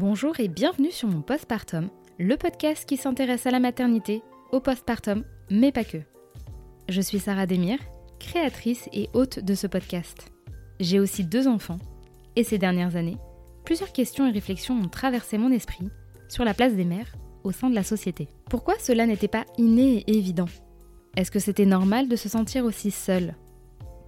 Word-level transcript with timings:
Bonjour 0.00 0.38
et 0.38 0.46
bienvenue 0.46 0.92
sur 0.92 1.08
mon 1.08 1.22
postpartum, 1.22 1.88
le 2.20 2.36
podcast 2.36 2.88
qui 2.88 2.96
s'intéresse 2.96 3.46
à 3.46 3.50
la 3.50 3.58
maternité, 3.58 4.22
au 4.52 4.60
postpartum, 4.60 5.24
mais 5.50 5.72
pas 5.72 5.82
que. 5.82 5.98
Je 6.88 7.00
suis 7.00 7.18
Sarah 7.18 7.46
Demir, 7.46 7.80
créatrice 8.20 8.88
et 8.92 9.08
hôte 9.12 9.40
de 9.40 9.56
ce 9.56 9.66
podcast. 9.66 10.30
J'ai 10.78 11.00
aussi 11.00 11.24
deux 11.24 11.48
enfants, 11.48 11.80
et 12.36 12.44
ces 12.44 12.58
dernières 12.58 12.94
années, 12.94 13.16
plusieurs 13.64 13.90
questions 13.90 14.28
et 14.28 14.30
réflexions 14.30 14.78
ont 14.78 14.88
traversé 14.88 15.36
mon 15.36 15.50
esprit 15.50 15.88
sur 16.28 16.44
la 16.44 16.54
place 16.54 16.76
des 16.76 16.84
mères 16.84 17.12
au 17.42 17.50
sein 17.50 17.68
de 17.68 17.74
la 17.74 17.82
société. 17.82 18.28
Pourquoi 18.48 18.78
cela 18.78 19.04
n'était 19.04 19.26
pas 19.26 19.46
inné 19.56 20.04
et 20.06 20.16
évident? 20.16 20.48
Est-ce 21.16 21.32
que 21.32 21.40
c'était 21.40 21.66
normal 21.66 22.06
de 22.06 22.14
se 22.14 22.28
sentir 22.28 22.64
aussi 22.64 22.92
seule? 22.92 23.34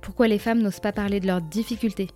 Pourquoi 0.02 0.28
les 0.28 0.38
femmes 0.38 0.62
n'osent 0.62 0.78
pas 0.78 0.92
parler 0.92 1.18
de 1.18 1.26
leurs 1.26 1.42
difficultés? 1.42 2.10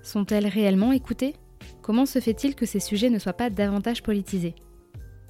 Sont-elles 0.00 0.46
réellement 0.46 0.92
écoutées? 0.92 1.34
Comment 1.82 2.06
se 2.06 2.20
fait-il 2.20 2.54
que 2.54 2.66
ces 2.66 2.80
sujets 2.80 3.10
ne 3.10 3.18
soient 3.18 3.32
pas 3.32 3.50
davantage 3.50 4.02
politisés? 4.02 4.54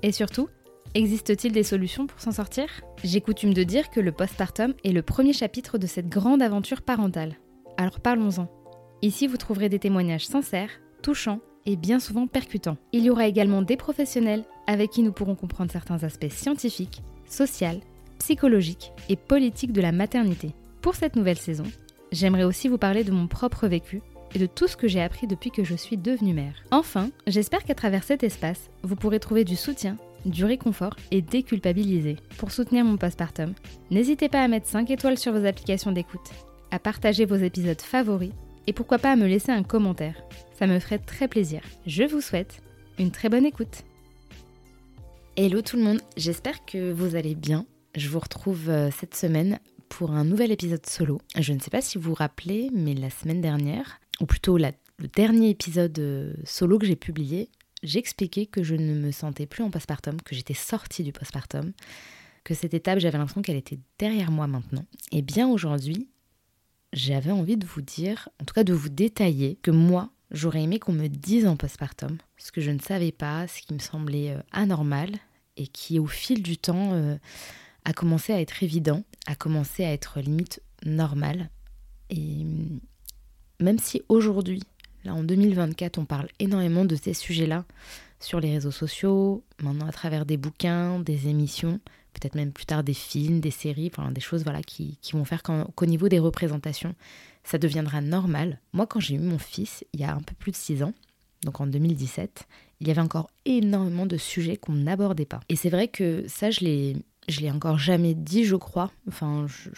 Et 0.03 0.13
surtout, 0.13 0.49
existe-t-il 0.95 1.53
des 1.53 1.63
solutions 1.63 2.07
pour 2.07 2.21
s'en 2.21 2.33
sortir? 2.33 2.67
J'ai 3.05 3.21
coutume 3.21 3.55
de 3.55 3.63
dire 3.63 3.91
que 3.91 4.01
le 4.01 4.13
postpartum 4.13 4.75
est 4.85 4.93
le 4.93 5.03
premier 5.03 5.33
chapitre 5.33 5.79
de 5.79 5.87
cette 5.87 6.09
grande 6.09 6.43
aventure 6.43 6.83
parentale. 6.83 7.37
Alors 7.77 8.01
parlons-en. 8.01 8.49
Ici, 9.03 9.27
vous 9.27 9.37
trouverez 9.37 9.69
des 9.69 9.79
témoignages 9.79 10.27
sincères, 10.27 10.71
touchants 11.03 11.41
et 11.67 11.77
bien 11.77 12.01
souvent 12.01 12.27
percutants. 12.27 12.77
Il 12.93 13.05
y 13.05 13.11
aura 13.11 13.27
également 13.27 13.63
des 13.63 13.77
professionnels 13.77 14.45
avec 14.67 14.91
qui 14.91 15.03
nous 15.03 15.13
pourrons 15.13 15.35
comprendre 15.35 15.73
certains 15.73 16.03
aspects 16.05 16.31
scientifiques, 16.31 17.03
sociaux, 17.27 17.81
psychologiques 18.19 18.93
et 19.09 19.17
politiques 19.17 19.73
de 19.73 19.81
la 19.81 19.93
maternité. 19.93 20.55
Pour 20.81 20.95
cette 20.95 21.17
nouvelle 21.17 21.39
saison, 21.39 21.65
j'aimerais 22.13 22.45
aussi 22.45 22.69
vous 22.69 22.79
parler 22.79 23.05
de 23.05 23.11
mon 23.11 23.27
propre 23.27 23.67
vécu 23.67 24.03
et 24.35 24.39
de 24.39 24.47
tout 24.47 24.69
ce 24.69 24.77
que 24.77 24.89
j'ai 24.89 25.03
appris 25.03 25.27
depuis 25.27 25.51
que 25.51 25.65
je 25.65 25.75
suis 25.75 25.97
devenue 25.97 26.35
mère. 26.35 26.55
Enfin, 26.71 27.11
j'espère 27.27 27.65
qu'à 27.65 27.75
travers 27.75 28.05
cet 28.05 28.23
espace, 28.23 28.71
vous 28.83 28.97
pourrez 28.97 29.21
trouver 29.21 29.45
du 29.45 29.57
soutien, 29.57 29.97
du 30.25 30.45
réconfort 30.45 30.97
et 31.11 31.23
déculpabiliser. 31.23 32.17
Pour 32.39 32.51
soutenir 32.51 32.85
mon 32.85 32.97
postpartum, 32.97 33.55
n'hésitez 33.91 34.29
pas 34.29 34.43
à 34.43 34.49
mettre 34.49 34.67
5 34.67 34.91
étoiles 34.91 35.19
sur 35.19 35.33
vos 35.33 35.47
applications 35.47 35.93
d'écoute, 35.93 36.31
à 36.71 36.79
partager 36.79 37.25
vos 37.25 37.37
épisodes 37.37 37.81
favoris 37.81 38.33
et 38.67 38.73
pourquoi 38.73 38.99
pas 38.99 39.13
à 39.13 39.17
me 39.17 39.27
laisser 39.27 39.53
un 39.53 39.63
commentaire. 39.63 40.23
Ça 40.59 40.67
me 40.67 40.79
ferait 40.79 40.99
très 40.99 41.29
plaisir. 41.29 41.63
Je 41.87 42.05
vous 42.05 42.21
souhaite 42.21 42.63
une 42.99 43.11
très 43.11 43.29
bonne 43.29 43.47
écoute. 43.47 43.83
Hello 45.37 45.63
tout 45.63 45.77
le 45.77 45.83
monde, 45.83 46.01
j'espère 46.17 46.65
que 46.65 46.93
vous 46.93 47.17
allez 47.17 47.35
bien. 47.35 47.67
Je 47.95 48.09
vous 48.09 48.21
retrouve 48.21 48.69
euh, 48.69 48.91
cette 48.91 49.15
semaine 49.15 49.59
pour 49.89 50.13
un 50.13 50.25
nouvel 50.25 50.53
épisode 50.53 50.87
solo. 50.87 51.21
Je 51.39 51.53
ne 51.53 51.59
sais 51.59 51.71
pas 51.71 51.81
si 51.81 51.99
vous 51.99 52.11
vous 52.11 52.15
rappelez, 52.15 52.71
mais 52.73 52.95
la 52.95 53.11
semaine 53.11 53.41
dernière, 53.41 54.01
ou 54.23 54.27
plutôt 54.27 54.57
le 54.57 54.73
dernier 55.15 55.51
épisode 55.51 55.99
euh, 55.99 56.33
solo 56.45 56.79
que 56.79 56.87
j'ai 56.87 56.97
publié, 56.97 57.51
j'expliquais 57.83 58.47
que 58.47 58.63
je 58.63 58.77
ne 58.77 58.95
me 58.95 59.11
sentais 59.11 59.47
plus 59.47 59.65
en 59.65 59.71
postpartum, 59.71 60.21
que 60.23 60.37
j'étais 60.37 60.55
sortie 60.55 61.03
du 61.03 61.13
postpartum, 61.13 61.73
que 62.45 62.55
cette 62.55 62.73
étape, 62.73 63.01
j'avais 63.01 63.19
l'impression 63.19 63.43
qu'elle 63.43 63.57
était 63.57 63.81
derrière 63.99 64.31
moi 64.31 64.47
maintenant. 64.47 64.87
Et 65.11 65.23
bien 65.23 65.49
aujourd'hui, 65.49 66.09
j'avais 66.93 67.33
envie 67.33 67.57
de 67.57 67.67
vous 67.67 67.83
dire, 67.83 68.29
en 68.41 68.45
tout 68.45 68.55
cas 68.55 68.65
de 68.65 68.73
vous 68.73 68.89
détailler, 68.89 69.59
que 69.61 69.73
moi, 69.73 70.11
j'aurais 70.31 70.63
aimé 70.63 70.79
qu'on 70.79 70.93
me 70.93 71.09
dise 71.09 71.47
en 71.47 71.57
postpartum 71.57 72.17
ce 72.39 72.53
que 72.53 72.61
je 72.61 72.71
ne 72.71 72.79
savais 72.79 73.13
pas, 73.13 73.49
ce 73.49 73.61
qui 73.63 73.75
me 73.75 73.81
semblait 73.81 74.31
euh, 74.31 74.41
anormal, 74.53 75.11
et 75.57 75.67
qui 75.67 75.99
au 75.99 76.07
fil 76.07 76.43
du 76.43 76.57
temps 76.57 76.93
euh, 76.93 77.17
a 77.85 77.93
commencé 77.93 78.33
à 78.33 78.41
être 78.41 78.63
évident, 78.63 79.03
a 79.27 79.35
commencé 79.35 79.85
à 79.85 79.93
être 79.93 80.21
limite 80.21 80.63
normal. 80.85 81.51
Et 82.11 82.47
même 83.63 83.79
si 83.79 84.03
aujourd'hui, 84.09 84.63
là 85.05 85.15
en 85.15 85.23
2024, 85.23 85.99
on 85.99 86.05
parle 86.05 86.29
énormément 86.39 86.85
de 86.85 86.97
ces 86.97 87.15
sujets-là 87.15 87.65
sur 88.21 88.41
les 88.41 88.53
réseaux 88.53 88.71
sociaux, 88.71 89.43
maintenant 89.63 89.87
à 89.87 89.93
travers 89.93 90.25
des 90.27 90.37
bouquins, 90.37 91.01
des 91.01 91.29
émissions, 91.29 91.81
peut-être 92.13 92.35
même 92.35 92.53
plus 92.53 92.67
tard 92.67 92.85
des 92.85 92.95
films, 92.95 93.41
des 93.41 93.51
séries, 93.51 93.91
enfin 93.93 94.11
des 94.13 94.21
choses 94.21 94.45
voilà 94.45 94.63
qui, 94.63 94.99
vont 95.13 95.25
faire 95.25 95.43
qu'au 95.43 95.87
niveau 95.87 96.09
des 96.09 96.19
représentations, 96.19 96.95
ça 97.45 97.59
deviendra 97.59 98.01
normal. 98.01 98.61
Moi, 98.73 98.87
quand 98.87 99.01
j'ai 99.01 99.15
eu 99.15 99.19
mon 99.19 99.39
fils, 99.39 99.85
il 99.93 100.01
y 100.01 100.05
a 100.05 100.15
un 100.15 100.21
peu 100.21 100.35
plus 100.39 100.53
de 100.53 100.57
6 100.57 100.83
ans, 100.85 100.95
donc 101.45 101.61
en 101.61 101.67
2017, 101.67 102.47
il 102.81 102.89
y 102.89 102.91
avait 102.91 103.01
encore 103.01 103.31
énormément 103.45 104.07
de 104.07 104.17
sujets 104.17 104.57
qu'on 104.57 104.73
n'abordait 104.73 105.27
pas. 105.27 105.41
Et 105.49 105.57
c'est 105.57 105.71
vrai 105.71 105.89
que 105.89 106.25
ça, 106.29 106.51
je 106.51 106.61
l'ai, 106.61 106.97
l'ai 107.41 107.51
encore 107.51 107.79
jamais 107.79 108.15
dit, 108.15 108.45
je 108.45 108.57
crois. 108.57 108.91
Enfin, 109.09 109.47
je, 109.49 109.71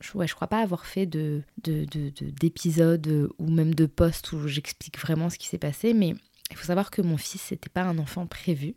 je, 0.00 0.34
crois 0.34 0.48
pas 0.48 0.60
avoir 0.60 0.86
fait 0.86 1.06
de, 1.06 1.42
d'épisodes 1.58 3.00
de, 3.00 3.30
ou 3.38 3.50
même 3.50 3.74
de 3.74 3.86
posts 3.86 4.32
où 4.32 4.46
j'explique 4.46 4.98
vraiment 4.98 5.30
ce 5.30 5.38
qui 5.38 5.46
s'est 5.46 5.58
passé, 5.58 5.94
mais 5.94 6.14
il 6.50 6.56
faut 6.56 6.66
savoir 6.66 6.90
que 6.90 7.02
mon 7.02 7.16
fils 7.16 7.50
n'était 7.50 7.70
pas 7.70 7.82
un 7.82 7.98
enfant 7.98 8.26
prévu. 8.26 8.74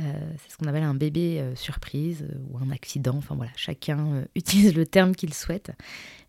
Euh, 0.00 0.32
c'est 0.38 0.52
ce 0.52 0.56
qu'on 0.56 0.66
appelle 0.66 0.84
un 0.84 0.94
bébé 0.94 1.40
euh, 1.40 1.54
surprise 1.56 2.22
euh, 2.22 2.38
ou 2.50 2.58
un 2.58 2.70
accident. 2.70 3.16
Enfin 3.16 3.34
voilà, 3.34 3.50
chacun 3.56 4.24
utilise 4.34 4.74
le 4.74 4.86
terme 4.86 5.14
qu'il 5.14 5.34
souhaite. 5.34 5.72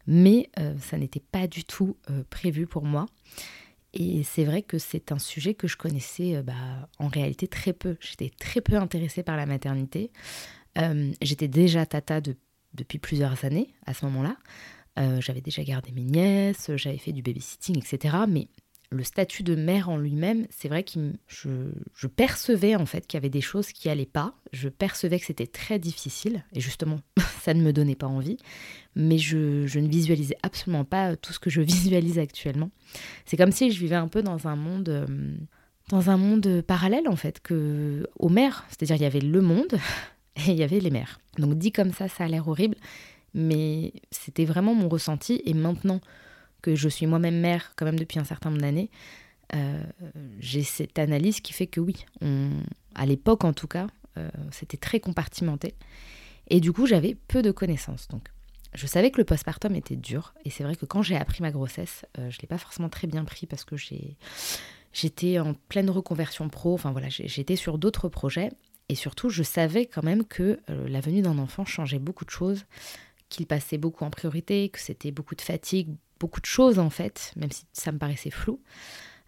Mais 0.08 0.50
ça 0.80 0.98
n'était 0.98 1.20
pas 1.20 1.46
du 1.46 1.64
tout 1.64 1.96
prévu 2.32 2.66
pour 2.66 2.84
moi. 2.84 3.06
Et 3.94 4.24
c'est 4.24 4.44
vrai 4.44 4.64
que 4.64 4.80
c'est 4.80 5.12
un 5.12 5.20
sujet 5.20 5.54
que 5.54 5.68
je 5.68 5.78
connaissais 5.78 6.42
bah, 6.42 6.90
en 6.98 7.10
réalité 7.10 7.48
très 7.48 7.74
peu. 7.74 7.96
J'étais 8.00 8.32
très 8.32 8.60
peu 8.60 8.76
intéressée 8.76 9.22
par 9.22 9.38
la 9.38 9.46
maternité. 9.46 10.10
J'étais 11.22 11.48
déjà 11.48 11.86
tata 11.86 12.22
de 12.22 12.36
depuis 12.74 13.00
plusieurs 13.00 13.46
années 13.46 13.74
à 13.86 13.94
ce 13.94 14.06
moment-là. 14.06 14.36
Euh, 15.00 15.22
j'avais 15.22 15.42
déjà 15.42 15.64
gardé 15.64 15.92
mes 15.92 16.04
nièces, 16.04 16.72
j'avais 16.76 16.98
fait 16.98 17.14
du 17.14 17.22
babysitting, 17.22 17.78
etc. 17.78 18.18
Mais 18.28 18.48
le 18.92 19.04
statut 19.04 19.44
de 19.44 19.56
mère 19.56 19.90
en 19.90 19.98
lui-même, 19.98 20.48
c'est 20.50 20.68
vrai 20.68 20.84
que 20.84 21.14
je, 21.28 22.08
percevais 22.08 22.76
en 22.76 22.86
fait 22.86 23.06
qu'il 23.06 23.18
y 23.18 23.22
avait 23.22 23.30
des 23.30 23.42
choses 23.42 23.72
qui 23.72 23.88
allaient 23.88 24.06
pas. 24.06 24.34
Je 24.52 24.68
percevais 24.68 25.20
que 25.20 25.26
c'était 25.26 25.48
très 25.48 25.80
difficile 25.80 26.44
et 26.54 26.60
justement, 26.60 27.00
ça 27.42 27.54
ne 27.54 27.62
me 27.62 27.72
donnait 27.72 27.96
pas 27.96 28.08
envie. 28.08 28.38
Mais 28.96 29.18
je, 29.18 29.38
ne 29.38 29.88
visualisais 29.88 30.38
absolument 30.44 30.86
pas 30.86 31.16
tout 31.16 31.34
ce 31.34 31.40
que 31.40 31.50
je 31.50 31.62
visualise 31.62 32.20
actuellement. 32.20 32.72
C'est 33.26 33.38
comme 33.38 33.52
si 33.52 33.72
je 33.72 33.80
vivais 33.80 33.96
un 33.96 34.08
peu 34.08 34.22
dans 34.22 34.48
un 34.48 34.56
monde, 34.56 34.90
euh, 34.90 35.36
dans 35.90 36.10
un 36.10 36.18
monde 36.18 36.62
parallèle 36.62 37.08
en 37.08 37.16
fait, 37.16 37.40
que 37.40 38.08
mères. 38.30 38.66
C'est-à-dire 38.70 38.96
il 38.96 39.04
y 39.04 39.06
avait 39.06 39.22
le 39.22 39.42
monde 39.42 39.78
et 40.48 40.52
il 40.52 40.58
y 40.58 40.64
avait 40.64 40.80
les 40.80 40.92
mères. 40.92 41.20
Donc 41.38 41.56
dit 41.56 41.72
comme 41.72 41.94
ça, 41.94 42.08
ça 42.08 42.26
a 42.26 42.28
l'air 42.28 42.48
horrible, 42.48 42.76
mais 43.34 43.94
c'était 44.12 44.46
vraiment 44.46 44.74
mon 44.74 44.90
ressenti. 44.90 45.42
Et 45.46 45.54
maintenant 45.54 46.02
que 46.62 46.76
je 46.76 46.90
suis 46.90 47.06
moi-même 47.06 47.40
mère, 47.40 47.74
quand 47.76 47.86
même 47.86 48.00
depuis 48.00 48.20
un 48.20 48.24
certain 48.24 48.50
nombre 48.50 48.62
d'années, 48.62 48.90
euh, 49.56 49.84
j'ai 50.40 50.64
cette 50.64 51.00
analyse 51.00 51.42
qui 51.42 51.54
fait 51.54 51.68
que 51.68 51.80
oui, 51.80 52.06
à 52.96 53.06
l'époque 53.06 53.44
en 53.44 53.54
tout 53.54 53.68
cas, 53.68 53.88
euh, 54.18 54.30
c'était 54.52 54.78
très 54.78 55.00
compartimenté. 55.00 55.76
Et 56.50 56.60
du 56.60 56.72
coup, 56.74 56.86
j'avais 56.86 57.16
peu 57.16 57.42
de 57.42 57.52
connaissances. 57.52 58.08
Donc, 58.08 58.30
je 58.74 58.88
savais 58.88 59.12
que 59.12 59.18
le 59.18 59.24
postpartum 59.24 59.76
était 59.76 59.96
dur. 59.96 60.34
Et 60.46 60.50
c'est 60.50 60.64
vrai 60.64 60.76
que 60.76 60.86
quand 60.86 61.02
j'ai 61.02 61.16
appris 61.16 61.42
ma 61.42 61.52
grossesse, 61.52 62.06
euh, 62.18 62.30
je 62.30 62.38
ne 62.38 62.42
l'ai 62.42 62.48
pas 62.48 62.58
forcément 62.58 62.90
très 62.90 63.08
bien 63.08 63.24
pris 63.24 63.46
parce 63.46 63.64
que 63.64 63.78
j'ai 63.78 64.18
j'étais 64.92 65.38
en 65.38 65.54
pleine 65.54 65.90
reconversion 65.92 66.50
pro, 66.50 66.74
enfin 66.74 66.92
voilà, 66.92 67.10
j'étais 67.10 67.56
sur 67.56 67.78
d'autres 67.78 68.10
projets 68.10 68.50
et 68.90 68.96
surtout, 68.96 69.30
je 69.30 69.44
savais 69.44 69.86
quand 69.86 70.04
même 70.04 70.26
que 70.26 70.60
euh, 70.70 70.88
la 70.90 71.00
venue 71.00 71.22
d'un 71.22 71.38
enfant 71.38 71.64
changeait 71.64 72.00
beaucoup 72.00 72.26
de 72.26 72.32
choses, 72.32 72.66
qu'il 73.30 73.46
passait 73.46 73.78
beaucoup 73.78 74.04
en 74.04 74.10
priorité, 74.10 74.70
que 74.70 74.80
c'était 74.80 75.12
beaucoup 75.12 75.36
de 75.36 75.42
fatigue, 75.42 75.90
beaucoup 76.20 76.42
de 76.42 76.48
choses 76.48 76.80
en 76.80 76.90
fait, 76.90 77.32
même 77.36 77.52
si 77.52 77.66
ça 77.72 77.92
me 77.92 78.00
paraissait 78.00 78.32
flou. 78.32 78.60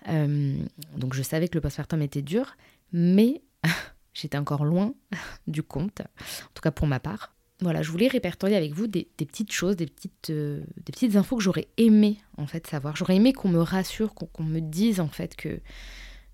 Euh, 0.09 0.57
donc 0.97 1.13
je 1.13 1.21
savais 1.21 1.47
que 1.47 1.55
le 1.55 1.61
postpartum 1.61 2.01
était 2.01 2.23
dur, 2.23 2.57
mais 2.91 3.43
j'étais 4.13 4.39
encore 4.39 4.65
loin 4.65 4.95
du 5.47 5.61
compte, 5.61 6.01
en 6.01 6.51
tout 6.55 6.61
cas 6.61 6.71
pour 6.71 6.87
ma 6.87 6.99
part. 6.99 7.35
Voilà, 7.61 7.83
je 7.83 7.91
voulais 7.91 8.07
répertorier 8.07 8.55
avec 8.55 8.73
vous 8.73 8.87
des, 8.87 9.07
petites 9.15 9.51
choses, 9.51 9.75
des 9.75 9.85
petites, 9.85 10.31
euh, 10.31 10.61
des 10.77 10.91
petites 10.91 11.15
infos 11.15 11.37
que 11.37 11.43
j'aurais 11.43 11.67
aimé 11.77 12.17
en 12.37 12.47
fait 12.47 12.65
savoir. 12.65 12.95
J'aurais 12.95 13.17
aimé 13.17 13.33
qu'on 13.33 13.49
me 13.49 13.61
rassure, 13.61 14.15
qu'on 14.15 14.43
me 14.43 14.59
dise 14.59 14.99
en 14.99 15.09
fait 15.09 15.35
que 15.35 15.59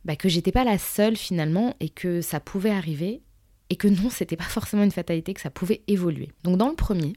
bah, 0.06 0.16
que 0.16 0.30
j'étais 0.30 0.54
pas 0.54 0.64
la 0.64 0.78
seule 0.78 1.18
finalement 1.18 1.76
et 1.82 1.90
que 1.90 2.22
ça 2.22 2.40
pouvait 2.40 2.69
arriver 2.69 3.22
et 3.69 3.75
que 3.75 3.88
non, 3.88 4.10
c'était 4.10 4.38
pas 4.38 4.44
forcément 4.44 4.84
une 4.84 4.92
fatalité, 4.92 5.34
que 5.34 5.42
ça 5.42 5.50
pouvait 5.50 5.81
évoluer. 5.88 6.31
Donc 6.44 6.58
dans 6.58 6.69
le 6.69 6.75
premier, 6.75 7.14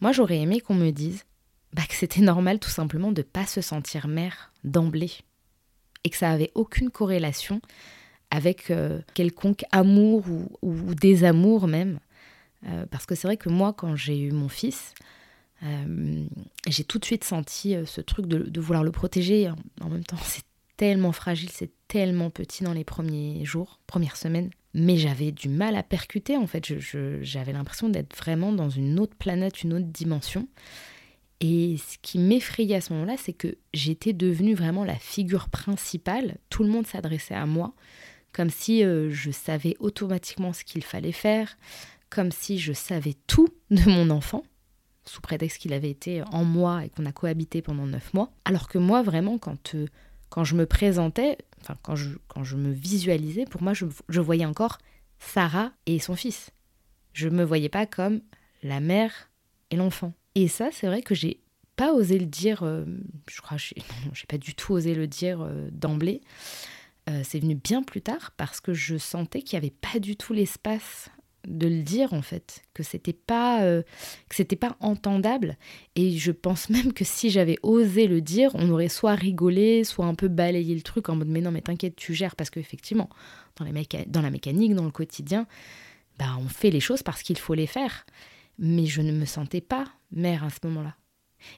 moi 0.00 0.12
j'aurais 0.12 0.38
aimé 0.38 0.60
qu'on 0.60 0.74
me 0.74 0.90
dise 0.90 1.24
bah, 1.72 1.82
que 1.88 1.94
c'était 1.94 2.20
normal 2.20 2.58
tout 2.58 2.70
simplement 2.70 3.12
de 3.12 3.22
pas 3.22 3.46
se 3.46 3.60
sentir 3.60 4.08
mère 4.08 4.52
d'emblée 4.64 5.12
et 6.04 6.10
que 6.10 6.16
ça 6.16 6.30
avait 6.30 6.50
aucune 6.54 6.90
corrélation 6.90 7.60
avec 8.30 8.70
euh, 8.70 9.00
quelconque 9.14 9.64
amour 9.72 10.24
ou, 10.62 10.94
désamour 10.94 11.68
même. 11.68 12.00
Euh, 12.66 12.86
parce 12.90 13.06
que 13.06 13.14
c'est 13.14 13.28
vrai 13.28 13.36
que 13.36 13.48
moi, 13.48 13.72
quand 13.72 13.94
j'ai 13.94 14.18
eu 14.18 14.32
mon 14.32 14.48
fils, 14.48 14.94
euh, 15.62 16.24
j'ai 16.66 16.84
tout 16.84 16.98
de 16.98 17.04
suite 17.04 17.24
senti 17.24 17.76
ce 17.84 18.00
truc 18.00 18.26
de, 18.26 18.38
de, 18.38 18.60
vouloir 18.60 18.84
le 18.84 18.90
protéger. 18.90 19.50
En 19.80 19.88
même 19.90 20.04
temps, 20.04 20.16
c'est 20.24 20.44
tellement 20.76 21.12
fragile, 21.12 21.50
c'est 21.50 21.72
tellement 21.88 22.30
petit 22.30 22.64
dans 22.64 22.72
les 22.72 22.84
premiers 22.84 23.44
jours, 23.44 23.80
premières 23.86 24.16
semaines. 24.16 24.50
Mais 24.74 24.96
j'avais 24.96 25.32
du 25.32 25.48
mal 25.48 25.76
à 25.76 25.82
percuter 25.82 26.36
en 26.36 26.46
fait. 26.46 26.72
J'avais 27.20 27.52
l'impression 27.52 27.88
d'être 27.88 28.16
vraiment 28.16 28.52
dans 28.52 28.70
une 28.70 28.98
autre 28.98 29.16
planète, 29.16 29.62
une 29.62 29.74
autre 29.74 29.86
dimension. 29.86 30.48
Et 31.40 31.76
ce 31.76 31.98
qui 32.00 32.20
m'effrayait 32.20 32.76
à 32.76 32.80
ce 32.80 32.92
moment-là, 32.92 33.16
c'est 33.18 33.32
que 33.32 33.56
j'étais 33.74 34.12
devenue 34.12 34.54
vraiment 34.54 34.84
la 34.84 34.94
figure 34.94 35.48
principale. 35.48 36.38
Tout 36.50 36.62
le 36.62 36.68
monde 36.68 36.86
s'adressait 36.86 37.34
à 37.34 37.46
moi, 37.46 37.74
comme 38.32 38.48
si 38.48 38.84
euh, 38.84 39.10
je 39.10 39.32
savais 39.32 39.76
automatiquement 39.80 40.52
ce 40.52 40.62
qu'il 40.62 40.84
fallait 40.84 41.10
faire, 41.10 41.58
comme 42.10 42.30
si 42.30 42.60
je 42.60 42.72
savais 42.72 43.14
tout 43.26 43.48
de 43.72 43.90
mon 43.90 44.10
enfant, 44.10 44.44
sous 45.04 45.20
prétexte 45.20 45.58
qu'il 45.58 45.72
avait 45.72 45.90
été 45.90 46.22
en 46.30 46.44
moi 46.44 46.84
et 46.84 46.90
qu'on 46.90 47.06
a 47.06 47.12
cohabité 47.12 47.60
pendant 47.60 47.86
neuf 47.86 48.14
mois. 48.14 48.30
Alors 48.44 48.68
que 48.68 48.78
moi, 48.78 49.02
vraiment, 49.02 49.36
quand, 49.38 49.74
euh, 49.74 49.86
quand 50.30 50.44
je 50.44 50.54
me 50.54 50.64
présentais, 50.64 51.38
enfin 51.62 51.78
quand 51.82 51.96
je, 51.96 52.10
quand 52.28 52.44
je 52.44 52.56
me 52.56 52.70
visualisais, 52.70 53.44
pour 53.44 53.62
moi, 53.62 53.72
je, 53.72 53.86
je 54.08 54.20
voyais 54.20 54.44
encore 54.44 54.78
Sarah 55.18 55.72
et 55.86 55.98
son 55.98 56.16
fils. 56.16 56.50
Je 57.12 57.28
ne 57.28 57.36
me 57.36 57.44
voyais 57.44 57.68
pas 57.68 57.86
comme 57.86 58.20
la 58.62 58.80
mère 58.80 59.30
et 59.70 59.76
l'enfant. 59.76 60.12
Et 60.34 60.48
ça, 60.48 60.70
c'est 60.72 60.86
vrai 60.86 61.02
que 61.02 61.14
j'ai 61.14 61.40
pas 61.76 61.92
osé 61.92 62.18
le 62.18 62.26
dire, 62.26 62.62
euh, 62.62 62.84
je 63.30 63.40
crois, 63.40 63.56
j'ai 63.56 64.26
pas 64.28 64.38
du 64.38 64.54
tout 64.54 64.72
osé 64.74 64.94
le 64.94 65.06
dire 65.06 65.40
euh, 65.42 65.68
d'emblée. 65.72 66.20
Euh, 67.08 67.22
c'est 67.24 67.40
venu 67.40 67.54
bien 67.54 67.82
plus 67.82 68.02
tard 68.02 68.32
parce 68.36 68.60
que 68.60 68.72
je 68.72 68.96
sentais 68.96 69.42
qu'il 69.42 69.58
n'y 69.58 69.64
avait 69.64 69.74
pas 69.74 69.98
du 69.98 70.16
tout 70.16 70.32
l'espace 70.32 71.10
de 71.46 71.66
le 71.66 71.82
dire 71.82 72.12
en 72.12 72.22
fait, 72.22 72.62
que 72.74 72.82
c'était 72.82 73.12
pas 73.12 73.60
que 74.28 74.34
c'était 74.34 74.56
pas 74.56 74.76
entendable. 74.80 75.56
Et 75.96 76.16
je 76.16 76.32
pense 76.32 76.70
même 76.70 76.92
que 76.92 77.04
si 77.04 77.30
j'avais 77.30 77.56
osé 77.62 78.06
le 78.06 78.20
dire, 78.20 78.50
on 78.54 78.70
aurait 78.70 78.88
soit 78.88 79.14
rigolé, 79.14 79.84
soit 79.84 80.06
un 80.06 80.14
peu 80.14 80.28
balayé 80.28 80.74
le 80.74 80.82
truc 80.82 81.08
en 81.08 81.16
mode 81.16 81.28
mais 81.28 81.40
non 81.40 81.50
mais 81.50 81.62
t'inquiète, 81.62 81.96
tu 81.96 82.14
gères. 82.14 82.36
Parce 82.36 82.50
qu'effectivement 82.50 83.08
dans, 83.56 83.66
dans 84.06 84.22
la 84.22 84.30
mécanique, 84.30 84.74
dans 84.74 84.84
le 84.84 84.90
quotidien, 84.90 85.46
bah 86.18 86.36
on 86.38 86.48
fait 86.48 86.70
les 86.70 86.80
choses 86.80 87.02
parce 87.02 87.22
qu'il 87.22 87.38
faut 87.38 87.54
les 87.54 87.66
faire. 87.66 88.06
Mais 88.58 88.86
je 88.86 89.00
ne 89.00 89.12
me 89.12 89.24
sentais 89.24 89.60
pas 89.60 89.86
mère 90.12 90.44
à 90.44 90.50
ce 90.50 90.58
moment-là. 90.64 90.94